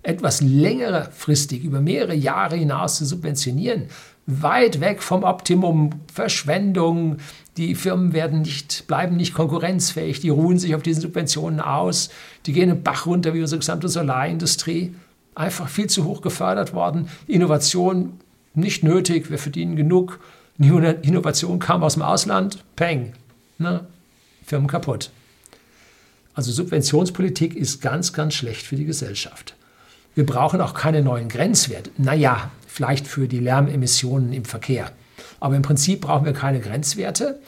Etwas 0.01 0.39
längerfristig, 0.39 1.63
über 1.63 1.81
mehrere 1.81 2.15
Jahre 2.15 2.55
hinaus 2.55 2.97
zu 2.97 3.05
subventionieren, 3.05 3.89
weit 4.25 4.79
weg 4.79 5.01
vom 5.01 5.23
Optimum, 5.23 5.89
Verschwendung, 6.13 7.17
die 7.57 7.75
Firmen 7.75 8.13
werden 8.13 8.43
nicht, 8.43 8.87
bleiben 8.87 9.17
nicht 9.17 9.33
konkurrenzfähig, 9.33 10.21
die 10.21 10.29
ruhen 10.29 10.57
sich 10.59 10.75
auf 10.75 10.83
diesen 10.83 11.01
Subventionen 11.01 11.59
aus, 11.59 12.09
die 12.45 12.53
gehen 12.53 12.69
im 12.69 12.83
Bach 12.83 13.05
runter 13.05 13.33
wie 13.33 13.41
unsere 13.41 13.59
gesamte 13.59 13.89
Solarindustrie. 13.89 14.95
Einfach 15.35 15.67
viel 15.67 15.87
zu 15.87 16.05
hoch 16.05 16.21
gefördert 16.21 16.73
worden. 16.73 17.09
Innovation 17.27 18.19
nicht 18.59 18.83
nötig, 18.83 19.29
wir 19.29 19.37
verdienen 19.37 19.75
genug. 19.75 20.19
Die 20.57 20.67
Innovation 20.67 21.59
kam 21.59 21.83
aus 21.83 21.93
dem 21.93 22.03
Ausland, 22.03 22.63
peng, 22.75 23.13
ne? 23.57 23.87
Firmen 24.45 24.67
kaputt. 24.67 25.11
Also 26.33 26.51
Subventionspolitik 26.51 27.55
ist 27.55 27.81
ganz, 27.81 28.13
ganz 28.13 28.33
schlecht 28.33 28.65
für 28.65 28.75
die 28.75 28.85
Gesellschaft. 28.85 29.55
Wir 30.15 30.25
brauchen 30.25 30.59
auch 30.59 30.73
keine 30.73 31.01
neuen 31.01 31.29
Grenzwerte. 31.29 31.91
Naja, 31.97 32.51
vielleicht 32.67 33.07
für 33.07 33.27
die 33.27 33.39
Lärmemissionen 33.39 34.33
im 34.33 34.45
Verkehr. 34.45 34.91
Aber 35.39 35.55
im 35.55 35.61
Prinzip 35.61 36.01
brauchen 36.01 36.25
wir 36.25 36.33
keine 36.33 36.59
Grenzwerte. 36.59 37.39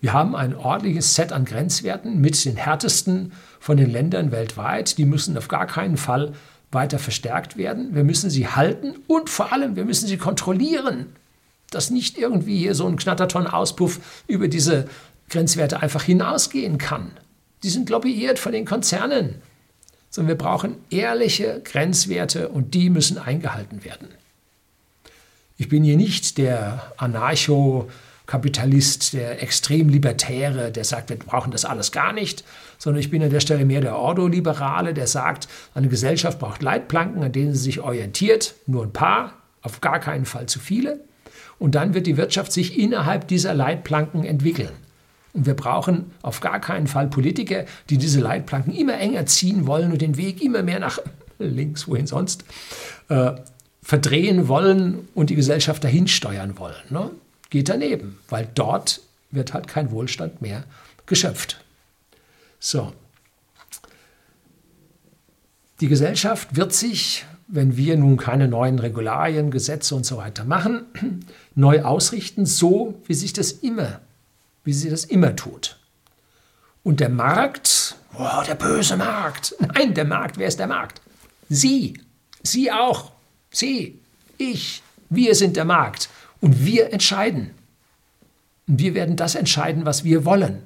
Wir 0.00 0.12
haben 0.12 0.36
ein 0.36 0.54
ordentliches 0.54 1.14
Set 1.14 1.32
an 1.32 1.44
Grenzwerten 1.44 2.20
mit 2.20 2.44
den 2.44 2.56
härtesten 2.56 3.32
von 3.60 3.76
den 3.76 3.90
Ländern 3.90 4.30
weltweit. 4.30 4.98
Die 4.98 5.06
müssen 5.06 5.36
auf 5.36 5.48
gar 5.48 5.66
keinen 5.66 5.96
Fall 5.96 6.34
weiter 6.74 6.98
verstärkt 6.98 7.56
werden. 7.56 7.94
Wir 7.94 8.04
müssen 8.04 8.30
sie 8.30 8.48
halten 8.48 8.94
und 9.06 9.30
vor 9.30 9.52
allem, 9.52 9.76
wir 9.76 9.84
müssen 9.84 10.06
sie 10.06 10.16
kontrollieren, 10.16 11.06
dass 11.70 11.90
nicht 11.90 12.18
irgendwie 12.18 12.58
hier 12.58 12.74
so 12.74 12.86
ein 12.86 12.96
Knatterton-Auspuff 12.96 14.00
über 14.26 14.48
diese 14.48 14.88
Grenzwerte 15.30 15.80
einfach 15.80 16.02
hinausgehen 16.02 16.78
kann. 16.78 17.12
Die 17.62 17.70
sind 17.70 17.88
lobbyiert 17.88 18.38
von 18.38 18.52
den 18.52 18.64
Konzernen. 18.64 19.36
Sondern 20.10 20.28
wir 20.28 20.38
brauchen 20.38 20.76
ehrliche 20.90 21.60
Grenzwerte 21.64 22.48
und 22.48 22.74
die 22.74 22.90
müssen 22.90 23.18
eingehalten 23.18 23.84
werden. 23.84 24.08
Ich 25.56 25.68
bin 25.68 25.82
hier 25.82 25.96
nicht 25.96 26.38
der 26.38 26.92
Anarcho- 26.98 27.88
Kapitalist, 28.26 29.12
der 29.12 29.42
extrem 29.42 29.90
Libertäre, 29.90 30.72
der 30.72 30.84
sagt, 30.84 31.10
wir 31.10 31.18
brauchen 31.18 31.52
das 31.52 31.66
alles 31.66 31.92
gar 31.92 32.12
nicht, 32.12 32.42
sondern 32.84 33.00
ich 33.00 33.08
bin 33.08 33.22
an 33.22 33.30
der 33.30 33.40
Stelle 33.40 33.64
mehr 33.64 33.80
der 33.80 33.96
Ordoliberale, 33.96 34.92
der 34.92 35.06
sagt, 35.06 35.48
eine 35.72 35.88
Gesellschaft 35.88 36.38
braucht 36.38 36.62
Leitplanken, 36.62 37.22
an 37.22 37.32
denen 37.32 37.54
sie 37.54 37.62
sich 37.62 37.80
orientiert, 37.80 38.56
nur 38.66 38.82
ein 38.82 38.92
paar, 38.92 39.32
auf 39.62 39.80
gar 39.80 40.00
keinen 40.00 40.26
Fall 40.26 40.44
zu 40.50 40.60
viele. 40.60 41.00
Und 41.58 41.76
dann 41.76 41.94
wird 41.94 42.06
die 42.06 42.18
Wirtschaft 42.18 42.52
sich 42.52 42.78
innerhalb 42.78 43.26
dieser 43.26 43.54
Leitplanken 43.54 44.26
entwickeln. 44.26 44.68
Und 45.32 45.46
wir 45.46 45.54
brauchen 45.54 46.10
auf 46.20 46.40
gar 46.40 46.60
keinen 46.60 46.86
Fall 46.86 47.06
Politiker, 47.06 47.64
die 47.88 47.96
diese 47.96 48.20
Leitplanken 48.20 48.74
immer 48.74 48.98
enger 48.98 49.24
ziehen 49.24 49.66
wollen 49.66 49.90
und 49.90 50.02
den 50.02 50.18
Weg 50.18 50.42
immer 50.42 50.62
mehr 50.62 50.78
nach 50.78 50.98
links, 51.38 51.88
wohin 51.88 52.06
sonst, 52.06 52.44
äh, 53.08 53.32
verdrehen 53.82 54.46
wollen 54.46 55.08
und 55.14 55.30
die 55.30 55.36
Gesellschaft 55.36 55.82
dahin 55.84 56.06
steuern 56.06 56.58
wollen. 56.58 56.74
Ne? 56.90 57.10
Geht 57.48 57.70
daneben, 57.70 58.18
weil 58.28 58.46
dort 58.54 59.00
wird 59.30 59.54
halt 59.54 59.68
kein 59.68 59.90
Wohlstand 59.90 60.42
mehr 60.42 60.64
geschöpft. 61.06 61.63
So. 62.64 62.94
Die 65.80 65.88
Gesellschaft 65.88 66.56
wird 66.56 66.72
sich, 66.72 67.26
wenn 67.46 67.76
wir 67.76 67.98
nun 67.98 68.16
keine 68.16 68.48
neuen 68.48 68.78
Regularien, 68.78 69.50
Gesetze 69.50 69.94
und 69.94 70.06
so 70.06 70.16
weiter 70.16 70.44
machen, 70.44 70.86
neu 71.54 71.82
ausrichten, 71.82 72.46
so 72.46 73.02
wie 73.06 73.12
sich 73.12 73.34
das 73.34 73.52
immer, 73.52 74.00
wie 74.64 74.72
sie 74.72 74.88
das 74.88 75.04
immer 75.04 75.36
tut. 75.36 75.78
Und 76.82 77.00
der 77.00 77.10
Markt, 77.10 77.96
oh, 78.18 78.42
der 78.48 78.54
böse 78.54 78.96
Markt. 78.96 79.54
Nein, 79.74 79.92
der 79.92 80.06
Markt, 80.06 80.38
wer 80.38 80.48
ist 80.48 80.58
der 80.58 80.66
Markt? 80.66 81.02
Sie, 81.50 82.00
Sie 82.42 82.72
auch, 82.72 83.12
Sie, 83.50 84.00
ich, 84.38 84.82
wir 85.10 85.34
sind 85.34 85.56
der 85.56 85.66
Markt 85.66 86.08
und 86.40 86.64
wir 86.64 86.94
entscheiden. 86.94 87.50
Und 88.66 88.78
wir 88.78 88.94
werden 88.94 89.16
das 89.16 89.34
entscheiden, 89.34 89.84
was 89.84 90.02
wir 90.04 90.24
wollen. 90.24 90.62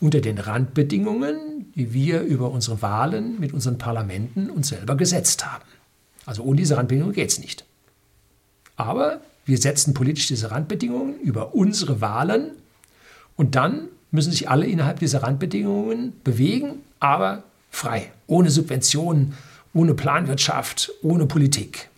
Unter 0.00 0.20
den 0.20 0.38
Randbedingungen, 0.38 1.72
die 1.74 1.92
wir 1.92 2.22
über 2.22 2.50
unsere 2.50 2.82
Wahlen 2.82 3.40
mit 3.40 3.52
unseren 3.52 3.78
Parlamenten 3.78 4.50
uns 4.50 4.68
selber 4.68 4.96
gesetzt 4.96 5.44
haben. 5.44 5.64
Also 6.24 6.42
ohne 6.42 6.56
diese 6.56 6.76
Randbedingungen 6.76 7.14
geht 7.14 7.30
es 7.30 7.38
nicht. 7.38 7.64
Aber 8.76 9.20
wir 9.44 9.58
setzen 9.58 9.94
politisch 9.94 10.28
diese 10.28 10.50
Randbedingungen 10.50 11.18
über 11.20 11.54
unsere 11.54 12.00
Wahlen 12.00 12.52
und 13.36 13.54
dann 13.54 13.88
müssen 14.10 14.30
sich 14.30 14.48
alle 14.48 14.66
innerhalb 14.66 14.98
dieser 15.00 15.22
Randbedingungen 15.22 16.12
bewegen, 16.22 16.80
aber 17.00 17.44
frei, 17.70 18.12
ohne 18.26 18.50
Subventionen, 18.50 19.34
ohne 19.74 19.94
Planwirtschaft, 19.94 20.92
ohne 21.02 21.26
Politik. 21.26 21.88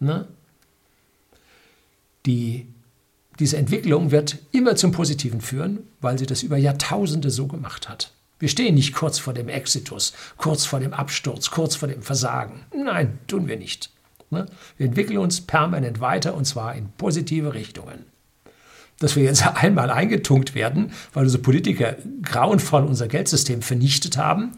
Ne? 0.00 0.26
Die, 2.26 2.66
diese 3.38 3.56
Entwicklung 3.56 4.10
wird 4.10 4.38
immer 4.52 4.76
zum 4.76 4.92
Positiven 4.92 5.40
führen, 5.40 5.80
weil 6.00 6.18
sie 6.18 6.26
das 6.26 6.42
über 6.42 6.56
Jahrtausende 6.56 7.30
so 7.30 7.46
gemacht 7.46 7.88
hat. 7.88 8.12
Wir 8.38 8.48
stehen 8.48 8.74
nicht 8.74 8.94
kurz 8.94 9.18
vor 9.18 9.32
dem 9.32 9.48
Exitus, 9.48 10.12
kurz 10.36 10.66
vor 10.66 10.80
dem 10.80 10.92
Absturz, 10.92 11.50
kurz 11.50 11.76
vor 11.76 11.88
dem 11.88 12.02
Versagen. 12.02 12.64
Nein, 12.76 13.18
tun 13.26 13.48
wir 13.48 13.56
nicht. 13.56 13.90
Ne? 14.30 14.46
Wir 14.76 14.86
entwickeln 14.86 15.18
uns 15.18 15.40
permanent 15.40 16.00
weiter 16.00 16.34
und 16.34 16.44
zwar 16.44 16.74
in 16.74 16.90
positive 16.96 17.54
Richtungen 17.54 18.06
dass 18.98 19.16
wir 19.16 19.24
jetzt 19.24 19.46
einmal 19.56 19.90
eingetunkt 19.90 20.54
werden, 20.54 20.92
weil 21.12 21.24
unsere 21.24 21.42
Politiker 21.42 21.96
grauenvoll 22.22 22.84
unser 22.84 23.08
Geldsystem 23.08 23.62
vernichtet 23.62 24.16
haben. 24.16 24.52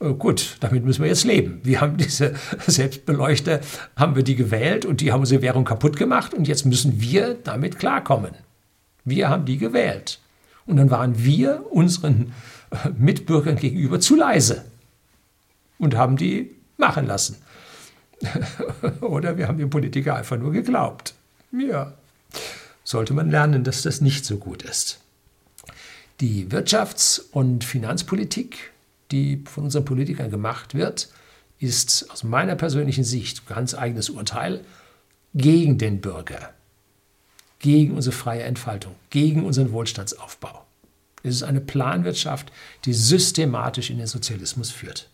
Äh, 0.00 0.14
gut, 0.14 0.56
damit 0.60 0.84
müssen 0.84 1.02
wir 1.02 1.08
jetzt 1.08 1.24
leben. 1.24 1.60
Wir 1.62 1.80
haben 1.80 1.96
diese 1.96 2.34
Selbstbeleuchter, 2.66 3.60
haben 3.96 4.16
wir 4.16 4.22
die 4.22 4.36
gewählt 4.36 4.84
und 4.84 5.00
die 5.00 5.12
haben 5.12 5.20
unsere 5.20 5.42
Währung 5.42 5.64
kaputt 5.64 5.96
gemacht 5.96 6.34
und 6.34 6.48
jetzt 6.48 6.64
müssen 6.66 7.00
wir 7.00 7.34
damit 7.34 7.78
klarkommen. 7.78 8.32
Wir 9.04 9.28
haben 9.28 9.44
die 9.44 9.58
gewählt. 9.58 10.20
Und 10.66 10.76
dann 10.76 10.90
waren 10.90 11.24
wir 11.24 11.64
unseren 11.70 12.32
äh, 12.70 12.90
Mitbürgern 12.98 13.56
gegenüber 13.56 14.00
zu 14.00 14.16
leise 14.16 14.64
und 15.78 15.96
haben 15.96 16.16
die 16.16 16.54
machen 16.76 17.06
lassen. 17.06 17.36
Oder 19.00 19.36
wir 19.38 19.48
haben 19.48 19.58
den 19.58 19.70
Politiker 19.70 20.16
einfach 20.16 20.36
nur 20.36 20.52
geglaubt. 20.52 21.14
Ja 21.52 21.94
sollte 22.88 23.12
man 23.12 23.30
lernen, 23.30 23.64
dass 23.64 23.82
das 23.82 24.00
nicht 24.00 24.24
so 24.24 24.38
gut 24.38 24.62
ist. 24.62 25.00
Die 26.20 26.46
Wirtschafts- 26.46 27.20
und 27.30 27.62
Finanzpolitik, 27.62 28.72
die 29.10 29.42
von 29.46 29.64
unseren 29.64 29.84
Politikern 29.84 30.30
gemacht 30.30 30.74
wird, 30.74 31.08
ist 31.58 32.10
aus 32.10 32.24
meiner 32.24 32.54
persönlichen 32.54 33.04
Sicht, 33.04 33.46
ganz 33.46 33.74
eigenes 33.74 34.10
Urteil, 34.10 34.64
gegen 35.34 35.78
den 35.78 36.00
Bürger, 36.00 36.52
gegen 37.58 37.94
unsere 37.94 38.14
freie 38.14 38.44
Entfaltung, 38.44 38.94
gegen 39.10 39.44
unseren 39.44 39.72
Wohlstandsaufbau. 39.72 40.64
Es 41.22 41.36
ist 41.36 41.42
eine 41.42 41.60
Planwirtschaft, 41.60 42.52
die 42.84 42.92
systematisch 42.92 43.90
in 43.90 43.98
den 43.98 44.06
Sozialismus 44.06 44.70
führt. 44.70 45.08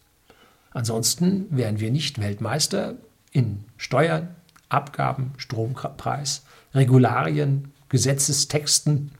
Ansonsten 0.70 1.46
wären 1.50 1.80
wir 1.80 1.90
nicht 1.90 2.20
Weltmeister 2.20 2.96
in 3.32 3.64
Steuern, 3.76 4.34
Abgaben, 4.68 5.32
Strompreis, 5.36 6.44
Regularien, 6.74 7.72
Gesetzestexten. 7.88 9.12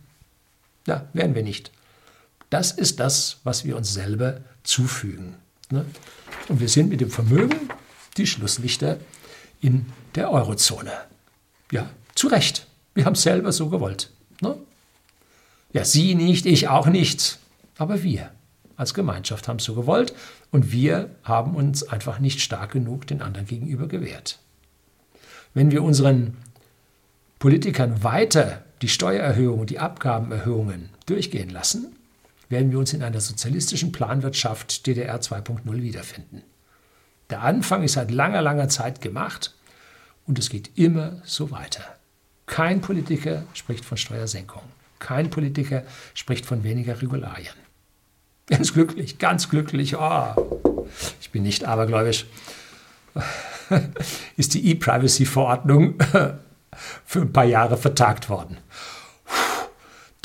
Ja, 0.86 1.08
werden 1.12 1.34
wir 1.34 1.42
nicht. 1.42 1.70
Das 2.50 2.72
ist 2.72 3.00
das, 3.00 3.38
was 3.44 3.64
wir 3.64 3.76
uns 3.76 3.94
selber 3.94 4.40
zufügen. 4.64 5.36
Ne? 5.70 5.84
Und 6.48 6.60
wir 6.60 6.68
sind 6.68 6.90
mit 6.90 7.00
dem 7.00 7.10
Vermögen 7.10 7.70
die 8.16 8.26
Schlusslichter 8.26 8.98
in 9.60 9.86
der 10.14 10.30
Eurozone. 10.30 10.92
Ja, 11.70 11.88
zu 12.14 12.28
Recht. 12.28 12.66
Wir 12.94 13.04
haben 13.04 13.14
es 13.14 13.22
selber 13.22 13.52
so 13.52 13.68
gewollt. 13.68 14.10
Ne? 14.40 14.56
Ja, 15.72 15.84
Sie 15.84 16.14
nicht, 16.14 16.46
ich 16.46 16.68
auch 16.68 16.86
nicht, 16.86 17.38
aber 17.78 18.02
wir 18.02 18.30
als 18.76 18.94
Gemeinschaft 18.94 19.48
haben 19.48 19.58
es 19.58 19.64
so 19.64 19.74
gewollt 19.74 20.14
und 20.50 20.72
wir 20.72 21.10
haben 21.22 21.54
uns 21.54 21.84
einfach 21.84 22.18
nicht 22.18 22.40
stark 22.40 22.72
genug 22.72 23.06
den 23.06 23.22
anderen 23.22 23.46
gegenüber 23.46 23.86
gewehrt. 23.86 24.38
Wenn 25.52 25.70
wir 25.70 25.82
unseren 25.82 26.36
Politikern 27.38 28.02
weiter 28.02 28.64
die 28.82 28.88
Steuererhöhungen, 28.88 29.66
die 29.66 29.78
Abgabenerhöhungen 29.78 30.90
durchgehen 31.06 31.50
lassen, 31.50 31.94
werden 32.48 32.70
wir 32.70 32.78
uns 32.78 32.92
in 32.92 33.02
einer 33.02 33.20
sozialistischen 33.20 33.92
Planwirtschaft 33.92 34.86
DDR 34.86 35.20
2.0 35.20 35.82
wiederfinden. 35.82 36.42
Der 37.30 37.42
Anfang 37.42 37.82
ist 37.82 37.94
seit 37.94 38.10
langer, 38.10 38.42
langer 38.42 38.68
Zeit 38.68 39.00
gemacht 39.00 39.54
und 40.26 40.38
es 40.38 40.50
geht 40.50 40.76
immer 40.76 41.22
so 41.24 41.50
weiter. 41.50 41.82
Kein 42.46 42.80
Politiker 42.80 43.44
spricht 43.54 43.84
von 43.84 43.96
Steuersenkung. 43.96 44.62
Kein 44.98 45.30
Politiker 45.30 45.82
spricht 46.14 46.46
von 46.46 46.62
weniger 46.64 47.00
Regularien. 47.00 47.54
Ganz 48.46 48.74
glücklich, 48.74 49.18
ganz 49.18 49.48
glücklich. 49.48 49.96
Oh, 49.96 50.84
ich 51.20 51.30
bin 51.30 51.42
nicht 51.42 51.64
abergläubisch. 51.64 52.26
Ist 54.36 54.52
die 54.54 54.70
E-Privacy-Verordnung 54.70 55.94
für 57.06 57.20
ein 57.20 57.32
paar 57.32 57.44
Jahre 57.44 57.78
vertagt 57.78 58.28
worden. 58.28 58.58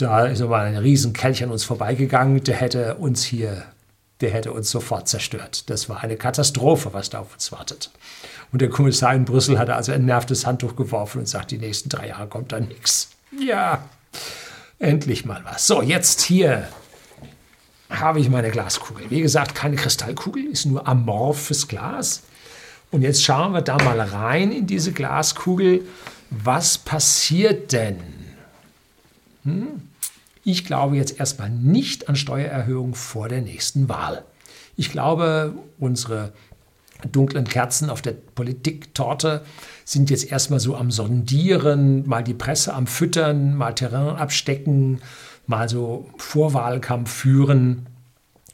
Da 0.01 0.25
ist 0.25 0.41
aber 0.41 0.59
ein 0.59 0.77
Riesenkelch 0.77 1.43
an 1.43 1.51
uns 1.51 1.63
vorbeigegangen, 1.63 2.43
der 2.43 2.55
hätte 2.55 2.95
uns 2.95 3.23
hier, 3.23 3.63
der 4.21 4.31
hätte 4.31 4.51
uns 4.51 4.71
sofort 4.71 5.07
zerstört. 5.07 5.69
Das 5.69 5.89
war 5.89 6.01
eine 6.03 6.15
Katastrophe, 6.15 6.93
was 6.93 7.09
da 7.09 7.19
auf 7.19 7.33
uns 7.33 7.51
wartet. 7.51 7.91
Und 8.51 8.61
der 8.61 8.69
Kommissar 8.69 9.13
in 9.13 9.25
Brüssel 9.25 9.59
hatte 9.59 9.75
also 9.75 9.91
ein 9.91 10.05
nervtes 10.05 10.45
Handtuch 10.45 10.75
geworfen 10.75 11.19
und 11.19 11.27
sagt, 11.27 11.51
die 11.51 11.57
nächsten 11.57 11.89
drei 11.89 12.07
Jahre 12.07 12.27
kommt 12.27 12.51
da 12.51 12.59
nichts. 12.59 13.09
Ja, 13.37 13.83
endlich 14.79 15.25
mal 15.25 15.41
was. 15.43 15.67
So, 15.67 15.81
jetzt 15.81 16.21
hier 16.21 16.67
habe 17.89 18.19
ich 18.19 18.29
meine 18.29 18.51
Glaskugel. 18.51 19.09
Wie 19.09 19.21
gesagt, 19.21 19.55
keine 19.55 19.75
Kristallkugel, 19.75 20.45
ist 20.45 20.65
nur 20.65 20.87
amorphes 20.87 21.67
Glas. 21.67 22.23
Und 22.91 23.01
jetzt 23.01 23.23
schauen 23.23 23.53
wir 23.53 23.61
da 23.61 23.77
mal 23.83 23.99
rein 23.99 24.51
in 24.51 24.65
diese 24.65 24.91
Glaskugel 24.91 25.83
was 26.29 26.77
passiert 26.77 27.71
denn? 27.71 27.99
Hm? 29.43 29.88
Ich 30.43 30.65
glaube 30.65 30.95
jetzt 30.95 31.19
erstmal 31.19 31.49
nicht 31.49 32.09
an 32.09 32.15
Steuererhöhungen 32.15 32.93
vor 32.93 33.27
der 33.27 33.41
nächsten 33.41 33.89
Wahl. 33.89 34.23
Ich 34.77 34.91
glaube, 34.91 35.53
unsere 35.77 36.31
dunklen 37.11 37.45
Kerzen 37.45 37.89
auf 37.89 38.01
der 38.01 38.13
Politiktorte 38.13 39.43
sind 39.85 40.09
jetzt 40.09 40.31
erstmal 40.31 40.59
so 40.59 40.75
am 40.75 40.91
Sondieren, 40.91 42.07
mal 42.07 42.23
die 42.23 42.33
Presse 42.33 42.73
am 42.73 42.87
Füttern, 42.87 43.55
mal 43.55 43.73
Terrain 43.73 44.15
abstecken, 44.15 45.01
mal 45.47 45.69
so 45.69 46.09
Vorwahlkampf 46.17 47.11
führen. 47.11 47.87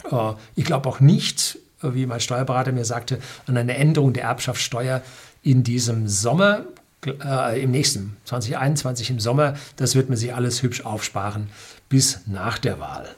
Äh, 0.10 0.34
ich 0.56 0.66
glaube 0.66 0.90
auch 0.90 1.00
nicht, 1.00 1.60
wie 1.82 2.06
mein 2.06 2.20
Steuerberater 2.20 2.72
mir 2.72 2.86
sagte, 2.86 3.20
an 3.48 3.58
eine 3.58 3.76
Änderung 3.76 4.14
der 4.14 4.24
Erbschaftssteuer 4.24 5.02
in 5.44 5.64
diesem 5.64 6.08
Sommer 6.08 6.66
äh, 7.06 7.62
im 7.62 7.72
nächsten 7.72 8.18
2021 8.26 9.10
im 9.10 9.20
Sommer. 9.20 9.56
Das 9.76 9.96
wird 9.96 10.10
man 10.10 10.18
sich 10.18 10.34
alles 10.34 10.64
hübsch 10.64 10.86
aufsparen 10.86 11.50
bis 11.90 12.22
nach 12.28 12.58
der 12.58 12.80
Wahl. 12.80 13.16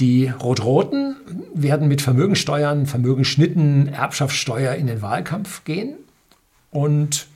Die 0.00 0.28
Rot-Roten 0.28 1.16
werden 1.54 1.86
mit 1.86 2.00
Vermögensteuern, 2.00 2.86
Vermögensschnitten, 2.86 3.88
Erbschaftssteuer 3.88 4.74
in 4.74 4.86
den 4.86 5.02
Wahlkampf 5.02 5.64
gehen 5.64 5.96
und 6.70 7.26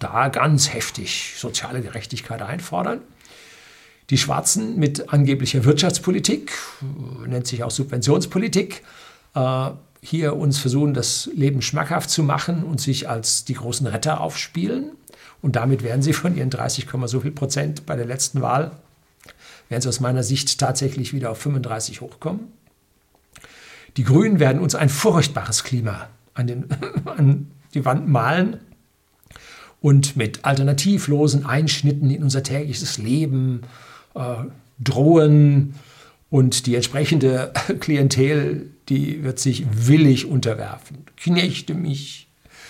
da 0.00 0.28
ganz 0.28 0.72
heftig 0.72 1.34
soziale 1.36 1.80
Gerechtigkeit 1.80 2.42
einfordern. 2.42 3.00
Die 4.10 4.18
Schwarzen 4.18 4.78
mit 4.78 5.12
angeblicher 5.12 5.64
Wirtschaftspolitik, 5.64 6.52
nennt 7.26 7.46
sich 7.46 7.62
auch 7.62 7.70
Subventionspolitik, 7.70 8.82
äh, 9.34 9.70
hier 10.02 10.36
uns 10.36 10.58
versuchen, 10.58 10.94
das 10.94 11.30
Leben 11.34 11.62
schmackhaft 11.62 12.10
zu 12.10 12.24
machen 12.24 12.64
und 12.64 12.80
sich 12.80 13.08
als 13.08 13.44
die 13.44 13.54
großen 13.54 13.86
Retter 13.86 14.20
aufspielen. 14.20 14.92
Und 15.40 15.56
damit 15.56 15.82
werden 15.82 16.02
sie 16.02 16.12
von 16.12 16.36
ihren 16.36 16.50
30, 16.50 16.88
so 17.06 17.20
viel 17.20 17.30
Prozent 17.30 17.86
bei 17.86 17.96
der 17.96 18.04
letzten 18.04 18.42
Wahl, 18.42 18.72
werden 19.68 19.80
sie 19.80 19.88
aus 19.88 20.00
meiner 20.00 20.22
Sicht 20.22 20.58
tatsächlich 20.58 21.12
wieder 21.12 21.30
auf 21.30 21.38
35 21.38 22.00
hochkommen. 22.00 22.48
Die 23.96 24.04
Grünen 24.04 24.40
werden 24.40 24.60
uns 24.60 24.74
ein 24.74 24.88
furchtbares 24.88 25.64
Klima 25.64 26.08
an, 26.34 26.46
den, 26.46 26.66
an 27.04 27.50
die 27.74 27.84
Wand 27.84 28.08
malen 28.08 28.58
und 29.80 30.16
mit 30.16 30.44
alternativlosen 30.44 31.46
Einschnitten 31.46 32.10
in 32.10 32.22
unser 32.22 32.42
tägliches 32.42 32.98
Leben 32.98 33.62
äh, 34.14 34.34
drohen. 34.78 35.74
Und 36.32 36.64
die 36.64 36.74
entsprechende 36.76 37.52
Klientel, 37.80 38.70
die 38.88 39.22
wird 39.22 39.38
sich 39.38 39.66
willig 39.70 40.24
unterwerfen. 40.24 41.04
Knechte 41.18 41.74
mich, 41.74 42.26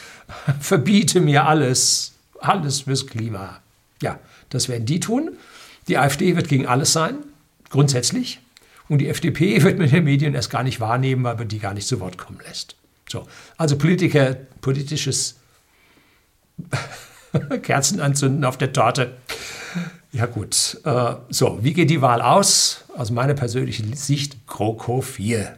verbiete 0.60 1.20
mir 1.20 1.46
alles, 1.46 2.14
alles 2.40 2.80
fürs 2.80 3.06
Klima. 3.06 3.60
Ja, 4.02 4.18
das 4.50 4.68
werden 4.68 4.84
die 4.84 4.98
tun. 4.98 5.36
Die 5.86 5.96
AfD 5.96 6.34
wird 6.34 6.48
gegen 6.48 6.66
alles 6.66 6.92
sein, 6.92 7.18
grundsätzlich. 7.70 8.40
Und 8.88 8.98
die 8.98 9.08
FDP 9.08 9.62
wird 9.62 9.78
mit 9.78 9.92
den 9.92 10.02
Medien 10.02 10.34
erst 10.34 10.50
gar 10.50 10.64
nicht 10.64 10.80
wahrnehmen, 10.80 11.22
weil 11.22 11.36
man 11.36 11.46
die 11.46 11.60
gar 11.60 11.72
nicht 11.72 11.86
zu 11.86 12.00
Wort 12.00 12.18
kommen 12.18 12.40
lässt. 12.44 12.74
So, 13.08 13.28
also 13.58 13.78
Politiker, 13.78 14.38
politisches 14.60 15.36
Kerzen 17.62 18.00
anzünden 18.00 18.44
auf 18.44 18.58
der 18.58 18.72
Torte. 18.72 19.18
Ja 20.12 20.26
gut, 20.26 20.78
äh, 20.84 21.14
so, 21.30 21.58
wie 21.62 21.72
geht 21.72 21.88
die 21.88 22.02
Wahl 22.02 22.20
aus? 22.20 22.84
Aus 22.94 23.10
meiner 23.10 23.32
persönlichen 23.32 23.94
Sicht 23.94 24.46
GroKo 24.46 25.00
4. 25.00 25.56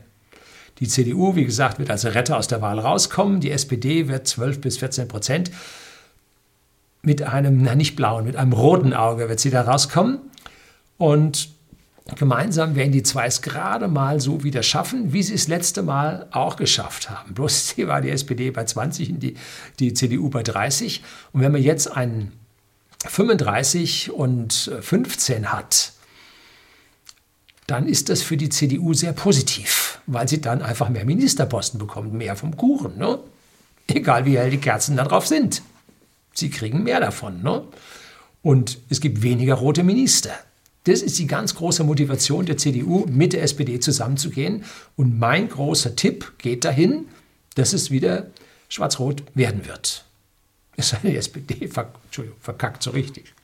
Die 0.79 0.87
CDU, 0.87 1.35
wie 1.35 1.45
gesagt, 1.45 1.81
wird 1.81 1.91
als 1.91 2.05
Retter 2.05 2.37
aus 2.37 2.47
der 2.47 2.63
Wahl 2.63 2.79
rauskommen. 2.79 3.41
Die 3.41 3.51
SPD 3.51 4.07
wird 4.07 4.29
12 4.29 4.61
bis 4.61 4.79
14 4.79 5.09
Prozent. 5.09 5.51
Mit 7.03 7.23
einem, 7.23 7.63
na 7.63 7.75
nicht 7.75 7.97
blauen, 7.97 8.25
mit 8.25 8.37
einem 8.37 8.53
roten 8.53 8.95
Auge 8.95 9.29
wird 9.29 9.41
sie 9.41 9.51
da 9.51 9.63
rauskommen. 9.63 10.21
Und 10.99 11.49
gemeinsam 12.15 12.77
werden 12.77 12.93
die 12.93 13.03
zwei 13.03 13.27
es 13.27 13.43
gerade 13.43 13.89
mal 13.89 14.21
so 14.21 14.45
wieder 14.45 14.63
schaffen, 14.63 15.13
wie 15.13 15.25
sie 15.25 15.35
es 15.35 15.49
letzte 15.49 15.83
Mal 15.83 16.29
auch 16.31 16.55
geschafft 16.55 17.11
haben. 17.11 17.35
Bloß 17.35 17.71
hier 17.75 17.89
war 17.89 18.01
die 18.01 18.11
SPD 18.11 18.53
bei 18.53 18.65
20 18.65 19.11
und 19.11 19.21
die, 19.21 19.35
die 19.81 19.95
CDU 19.95 20.31
bei 20.31 20.45
30. 20.45 21.03
Und 21.33 21.41
wenn 21.41 21.51
man 21.51 21.63
jetzt 21.63 21.89
einen 21.89 22.31
35 23.07 24.11
und 24.11 24.71
15 24.81 25.53
hat, 25.53 25.93
dann 27.67 27.87
ist 27.87 28.09
das 28.09 28.23
für 28.23 28.37
die 28.37 28.49
CDU 28.49 28.93
sehr 28.95 29.13
positiv, 29.13 30.01
weil 30.07 30.29
sie 30.29 30.41
dann 30.41 30.63
einfach 30.63 30.89
mehr 30.89 31.05
Ministerposten 31.05 31.79
bekommt, 31.79 32.13
mehr 32.13 32.37
vom 32.37 32.57
Kuchen. 32.57 32.99
Ne? 32.99 33.19
Egal 33.89 34.27
wie 34.27 34.37
hell 34.37 34.51
die 34.51 34.59
Kerzen 34.59 34.97
da 34.97 35.05
drauf 35.05 35.27
sind. 35.27 35.63
Sie 36.35 36.51
kriegen 36.51 36.83
mehr 36.83 37.01
davon. 37.01 37.43
Ne? 37.43 37.65
Und 38.43 38.79
es 38.91 39.01
gibt 39.01 39.23
weniger 39.23 39.55
rote 39.55 39.83
Minister. 39.83 40.31
Das 40.85 41.01
ist 41.01 41.19
die 41.19 41.27
ganz 41.27 41.55
große 41.55 41.83
Motivation 41.83 42.45
der 42.45 42.59
CDU, 42.59 43.07
mit 43.09 43.33
der 43.33 43.43
SPD 43.43 43.81
zusammenzugehen. 43.81 44.65
Und 44.97 45.19
mein 45.19 45.49
großer 45.49 45.97
Tipp 45.97 46.35
geht 46.37 46.65
dahin, 46.67 47.07
dass 47.55 47.73
es 47.73 47.91
wieder 47.91 48.27
schwarz-rot 48.69 49.23
werden 49.35 49.67
wird. 49.67 50.05
Denn, 50.77 50.99
die 51.03 51.17
SPD 51.17 51.69
verk 51.69 51.95
verkackt 52.41 52.83
so 52.83 52.91
richtig. 52.91 53.35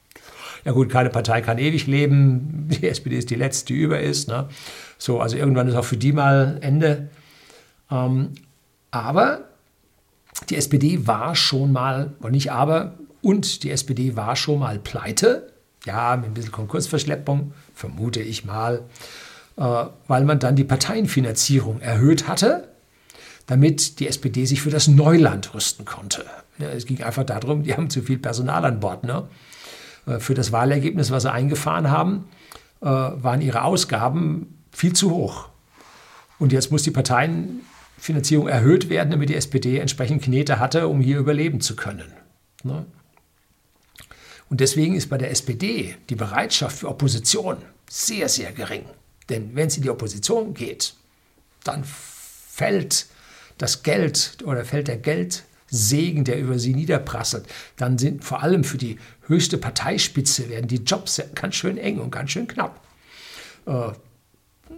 Ja 0.64 0.72
gut, 0.72 0.90
keine 0.90 1.10
Partei 1.10 1.40
kann 1.40 1.58
ewig 1.58 1.86
leben. 1.86 2.68
Die 2.68 2.88
SPD 2.88 3.16
ist 3.16 3.30
die 3.30 3.36
letzte, 3.36 3.66
die 3.66 3.80
über 3.80 4.00
ist. 4.00 4.28
Ne? 4.28 4.48
So, 4.98 5.20
also 5.20 5.36
irgendwann 5.36 5.68
ist 5.68 5.74
auch 5.74 5.84
für 5.84 5.96
die 5.96 6.12
mal 6.12 6.58
Ende. 6.60 7.08
Ähm, 7.90 8.32
aber 8.90 9.44
die 10.48 10.56
SPD 10.56 11.06
war 11.06 11.34
schon 11.34 11.72
mal, 11.72 12.12
und 12.20 12.32
nicht 12.32 12.52
aber, 12.52 12.94
und 13.22 13.62
die 13.62 13.70
SPD 13.70 14.16
war 14.16 14.36
schon 14.36 14.60
mal 14.60 14.78
pleite. 14.78 15.52
Ja, 15.86 16.16
mit 16.16 16.26
ein 16.26 16.34
bisschen 16.34 16.52
Konkursverschleppung, 16.52 17.54
vermute 17.74 18.20
ich 18.20 18.44
mal, 18.44 18.82
äh, 19.56 19.84
weil 20.08 20.24
man 20.24 20.38
dann 20.38 20.56
die 20.56 20.64
Parteienfinanzierung 20.64 21.80
erhöht 21.80 22.28
hatte, 22.28 22.68
damit 23.50 23.98
die 23.98 24.06
SPD 24.06 24.44
sich 24.44 24.62
für 24.62 24.70
das 24.70 24.86
Neuland 24.86 25.54
rüsten 25.54 25.84
konnte. 25.84 26.24
Ja, 26.58 26.68
es 26.68 26.86
ging 26.86 27.02
einfach 27.02 27.24
darum, 27.24 27.64
die 27.64 27.74
haben 27.74 27.90
zu 27.90 28.00
viel 28.00 28.16
Personal 28.16 28.64
an 28.64 28.78
Bord. 28.78 29.02
Ne? 29.02 29.28
Äh, 30.06 30.20
für 30.20 30.34
das 30.34 30.52
Wahlergebnis, 30.52 31.10
was 31.10 31.24
sie 31.24 31.32
eingefahren 31.32 31.90
haben, 31.90 32.28
äh, 32.80 32.86
waren 32.86 33.40
ihre 33.40 33.64
Ausgaben 33.64 34.56
viel 34.70 34.92
zu 34.92 35.10
hoch. 35.10 35.48
Und 36.38 36.52
jetzt 36.52 36.70
muss 36.70 36.84
die 36.84 36.92
Parteienfinanzierung 36.92 38.46
erhöht 38.46 38.88
werden, 38.88 39.10
damit 39.10 39.30
die 39.30 39.34
SPD 39.34 39.78
entsprechend 39.78 40.22
Knete 40.22 40.60
hatte, 40.60 40.86
um 40.86 41.00
hier 41.00 41.18
überleben 41.18 41.60
zu 41.60 41.74
können. 41.74 42.12
Ne? 42.62 42.86
Und 44.48 44.60
deswegen 44.60 44.94
ist 44.94 45.10
bei 45.10 45.18
der 45.18 45.32
SPD 45.32 45.96
die 46.08 46.14
Bereitschaft 46.14 46.78
für 46.78 46.88
Opposition 46.88 47.56
sehr, 47.88 48.28
sehr 48.28 48.52
gering. 48.52 48.84
Denn 49.28 49.56
wenn 49.56 49.66
es 49.66 49.76
in 49.76 49.82
die 49.82 49.90
Opposition 49.90 50.54
geht, 50.54 50.94
dann 51.64 51.82
fällt 51.84 53.06
das 53.61 53.83
Geld 53.83 54.38
oder 54.44 54.64
fällt 54.64 54.88
der 54.88 54.96
Geldsegen, 54.96 56.25
der 56.25 56.38
über 56.40 56.59
sie 56.59 56.75
niederprasselt. 56.75 57.46
Dann 57.77 57.99
sind 57.99 58.25
vor 58.25 58.42
allem 58.42 58.64
für 58.64 58.79
die 58.79 58.99
höchste 59.27 59.59
Parteispitze 59.59 60.49
werden 60.49 60.66
die 60.66 60.83
Jobs 60.83 61.23
ganz 61.35 61.55
schön 61.55 61.79
eng 61.79 61.99
und 61.99 62.11
ganz 62.11 62.31
schön 62.31 62.46
knapp. 62.46 62.81
Äh, 63.66 63.92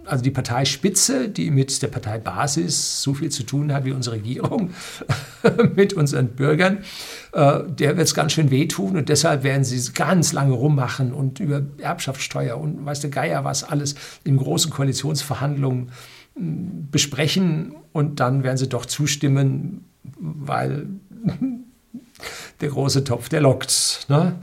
also 0.05 0.23
die 0.23 0.31
Parteispitze, 0.31 1.29
die 1.29 1.51
mit 1.51 1.81
der 1.81 1.87
Parteibasis 1.87 3.01
so 3.01 3.13
viel 3.13 3.29
zu 3.29 3.43
tun 3.43 3.71
hat 3.71 3.85
wie 3.85 3.91
unsere 3.91 4.17
Regierung 4.17 4.71
mit 5.75 5.93
unseren 5.93 6.29
Bürgern, 6.29 6.83
äh, 7.31 7.59
der 7.67 7.95
wird 7.95 8.07
es 8.07 8.13
ganz 8.13 8.33
schön 8.33 8.51
wehtun 8.51 8.97
und 8.97 9.09
deshalb 9.09 9.43
werden 9.43 9.63
sie 9.63 9.93
ganz 9.93 10.33
lange 10.33 10.53
rummachen 10.53 11.13
und 11.13 11.39
über 11.39 11.61
Erbschaftssteuer 11.77 12.57
und 12.57 12.85
weiß 12.85 12.99
der 13.01 13.11
Geier 13.11 13.45
was 13.45 13.63
alles 13.63 13.95
in 14.23 14.37
großen 14.37 14.71
Koalitionsverhandlungen 14.71 15.91
besprechen 16.35 17.75
und 17.91 18.19
dann 18.19 18.43
werden 18.43 18.57
sie 18.57 18.69
doch 18.69 18.85
zustimmen, 18.85 19.85
weil 20.17 20.87
der 22.61 22.69
große 22.69 23.03
Topf, 23.03 23.29
der 23.29 23.41
lockt. 23.41 24.05
Ne? 24.09 24.35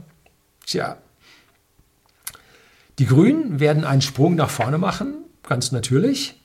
Tja. 0.65 0.97
Die 2.99 3.05
Grünen 3.05 3.59
werden 3.59 3.83
einen 3.83 4.01
Sprung 4.01 4.35
nach 4.35 4.49
vorne 4.49 4.77
machen 4.77 5.21
ganz 5.51 5.71
natürlich. 5.71 6.35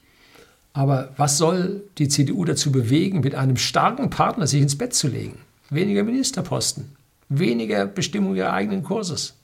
Aber 0.73 1.15
was 1.17 1.39
soll 1.39 1.85
die 1.97 2.09
CDU 2.09 2.45
dazu 2.45 2.71
bewegen, 2.71 3.21
mit 3.21 3.35
einem 3.35 3.57
starken 3.57 4.11
Partner 4.11 4.47
sich 4.47 4.61
ins 4.61 4.77
Bett 4.77 4.95
zu 4.95 5.09
legen? 5.09 5.39
Weniger 5.71 6.03
Ministerposten, 6.03 6.97
weniger 7.29 7.87
Bestimmung 7.87 8.35
ihres 8.35 8.51
eigenen 8.51 8.83
Kurses. 8.83 9.35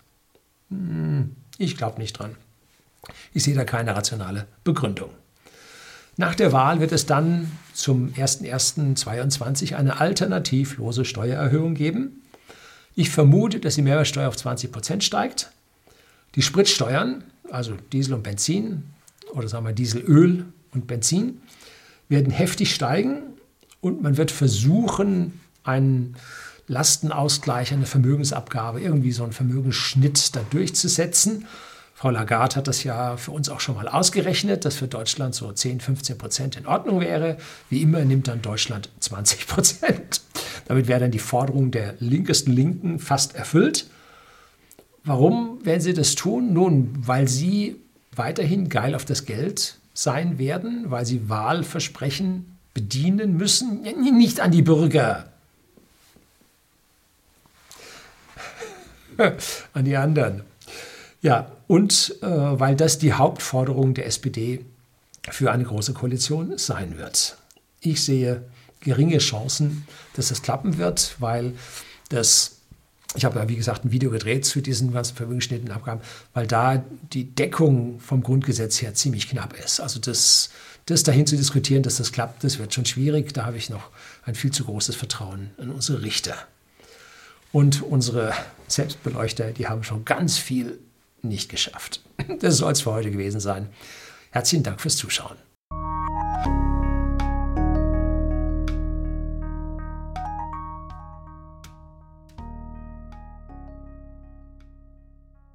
Hm, 0.68 1.36
ich 1.58 1.76
glaube 1.76 2.00
nicht 2.00 2.12
dran. 2.18 2.34
Ich 3.32 3.44
sehe 3.44 3.54
da 3.54 3.64
keine 3.64 3.94
rationale 3.96 4.46
Begründung. 4.64 5.10
Nach 6.16 6.34
der 6.34 6.52
Wahl 6.52 6.80
wird 6.80 6.92
es 6.92 7.06
dann 7.06 7.50
zum 7.72 8.12
01.01.2022 8.12 9.74
eine 9.74 10.00
alternativlose 10.00 11.04
Steuererhöhung 11.04 11.74
geben. 11.74 12.22
Ich 12.94 13.10
vermute, 13.10 13.60
dass 13.60 13.76
die 13.76 13.82
Mehrwertsteuer 13.82 14.28
auf 14.28 14.36
20 14.36 14.70
Prozent 14.70 15.04
steigt. 15.04 15.50
Die 16.34 16.42
Spritsteuern, 16.42 17.24
also 17.50 17.74
Diesel 17.92 18.14
und 18.14 18.22
Benzin, 18.22 18.84
oder 19.32 19.48
sagen 19.48 19.64
wir 19.64 19.72
Dieselöl 19.72 20.44
und 20.72 20.86
Benzin, 20.86 21.40
werden 22.08 22.30
heftig 22.30 22.74
steigen 22.74 23.22
und 23.80 24.02
man 24.02 24.18
wird 24.18 24.30
versuchen, 24.30 25.40
einen 25.64 26.16
Lastenausgleich, 26.68 27.72
eine 27.72 27.86
Vermögensabgabe, 27.86 28.80
irgendwie 28.80 29.12
so 29.12 29.22
einen 29.24 29.32
Vermögensschnitt 29.32 30.34
da 30.36 30.40
durchzusetzen. 30.50 31.46
Frau 32.02 32.10
Lagarde 32.10 32.56
hat 32.56 32.66
das 32.66 32.82
ja 32.82 33.16
für 33.16 33.30
uns 33.30 33.48
auch 33.48 33.60
schon 33.60 33.76
mal 33.76 33.86
ausgerechnet, 33.86 34.64
dass 34.64 34.74
für 34.74 34.88
Deutschland 34.88 35.36
so 35.36 35.52
10, 35.52 35.78
15 35.78 36.18
Prozent 36.18 36.56
in 36.56 36.66
Ordnung 36.66 36.98
wäre. 36.98 37.36
Wie 37.70 37.80
immer 37.80 38.04
nimmt 38.04 38.26
dann 38.26 38.42
Deutschland 38.42 38.88
20 38.98 39.46
Prozent. 39.46 40.20
Damit 40.66 40.88
wäre 40.88 40.98
dann 40.98 41.12
die 41.12 41.20
Forderung 41.20 41.70
der 41.70 41.94
linkesten 42.00 42.52
Linken 42.52 42.98
fast 42.98 43.36
erfüllt. 43.36 43.86
Warum 45.04 45.64
werden 45.64 45.80
sie 45.80 45.94
das 45.94 46.16
tun? 46.16 46.52
Nun, 46.52 46.92
weil 47.06 47.28
sie 47.28 47.76
weiterhin 48.16 48.68
geil 48.68 48.96
auf 48.96 49.04
das 49.04 49.24
Geld 49.24 49.78
sein 49.94 50.40
werden, 50.40 50.86
weil 50.88 51.06
sie 51.06 51.28
Wahlversprechen 51.28 52.58
bedienen 52.74 53.36
müssen, 53.36 53.82
nicht 53.82 54.40
an 54.40 54.50
die 54.50 54.62
Bürger, 54.62 55.26
an 59.72 59.84
die 59.84 59.96
anderen. 59.96 60.42
Ja, 61.20 61.52
und 61.72 62.16
äh, 62.20 62.26
weil 62.26 62.76
das 62.76 62.98
die 62.98 63.14
Hauptforderung 63.14 63.94
der 63.94 64.04
SPD 64.04 64.62
für 65.30 65.50
eine 65.50 65.64
große 65.64 65.94
Koalition 65.94 66.58
sein 66.58 66.98
wird. 66.98 67.38
Ich 67.80 68.04
sehe 68.04 68.42
geringe 68.80 69.16
Chancen, 69.16 69.86
dass 70.12 70.28
das 70.28 70.42
klappen 70.42 70.76
wird, 70.76 71.16
weil 71.18 71.54
das 72.10 72.58
ich 73.14 73.24
habe 73.24 73.38
ja, 73.38 73.48
wie 73.48 73.56
gesagt, 73.56 73.86
ein 73.86 73.90
Video 73.90 74.10
gedreht 74.10 74.44
zu 74.44 74.60
diesen 74.60 74.92
ganzen 74.92 75.16
Vermögensschnittenabgaben, 75.16 76.02
weil 76.34 76.46
da 76.46 76.84
die 77.14 77.24
Deckung 77.24 78.00
vom 78.00 78.22
Grundgesetz 78.22 78.82
her 78.82 78.92
ziemlich 78.92 79.30
knapp 79.30 79.58
ist. 79.58 79.80
Also 79.80 79.98
das, 79.98 80.50
das 80.84 81.04
dahin 81.04 81.26
zu 81.26 81.36
diskutieren, 81.38 81.82
dass 81.82 81.96
das 81.96 82.12
klappt, 82.12 82.44
das 82.44 82.58
wird 82.58 82.74
schon 82.74 82.84
schwierig. 82.84 83.32
Da 83.32 83.46
habe 83.46 83.56
ich 83.56 83.70
noch 83.70 83.88
ein 84.26 84.34
viel 84.34 84.50
zu 84.50 84.64
großes 84.64 84.96
Vertrauen 84.96 85.52
in 85.56 85.70
unsere 85.70 86.02
Richter. 86.02 86.34
Und 87.50 87.82
unsere 87.82 88.34
Selbstbeleuchter, 88.68 89.52
die 89.52 89.68
haben 89.68 89.84
schon 89.84 90.04
ganz 90.04 90.36
viel 90.36 90.78
nicht 91.22 91.48
geschafft. 91.50 92.00
Das 92.40 92.58
soll 92.58 92.72
es 92.72 92.82
für 92.82 92.92
heute 92.92 93.10
gewesen 93.10 93.40
sein. 93.40 93.68
Herzlichen 94.30 94.62
Dank 94.62 94.80
fürs 94.80 94.96
Zuschauen. 94.96 95.36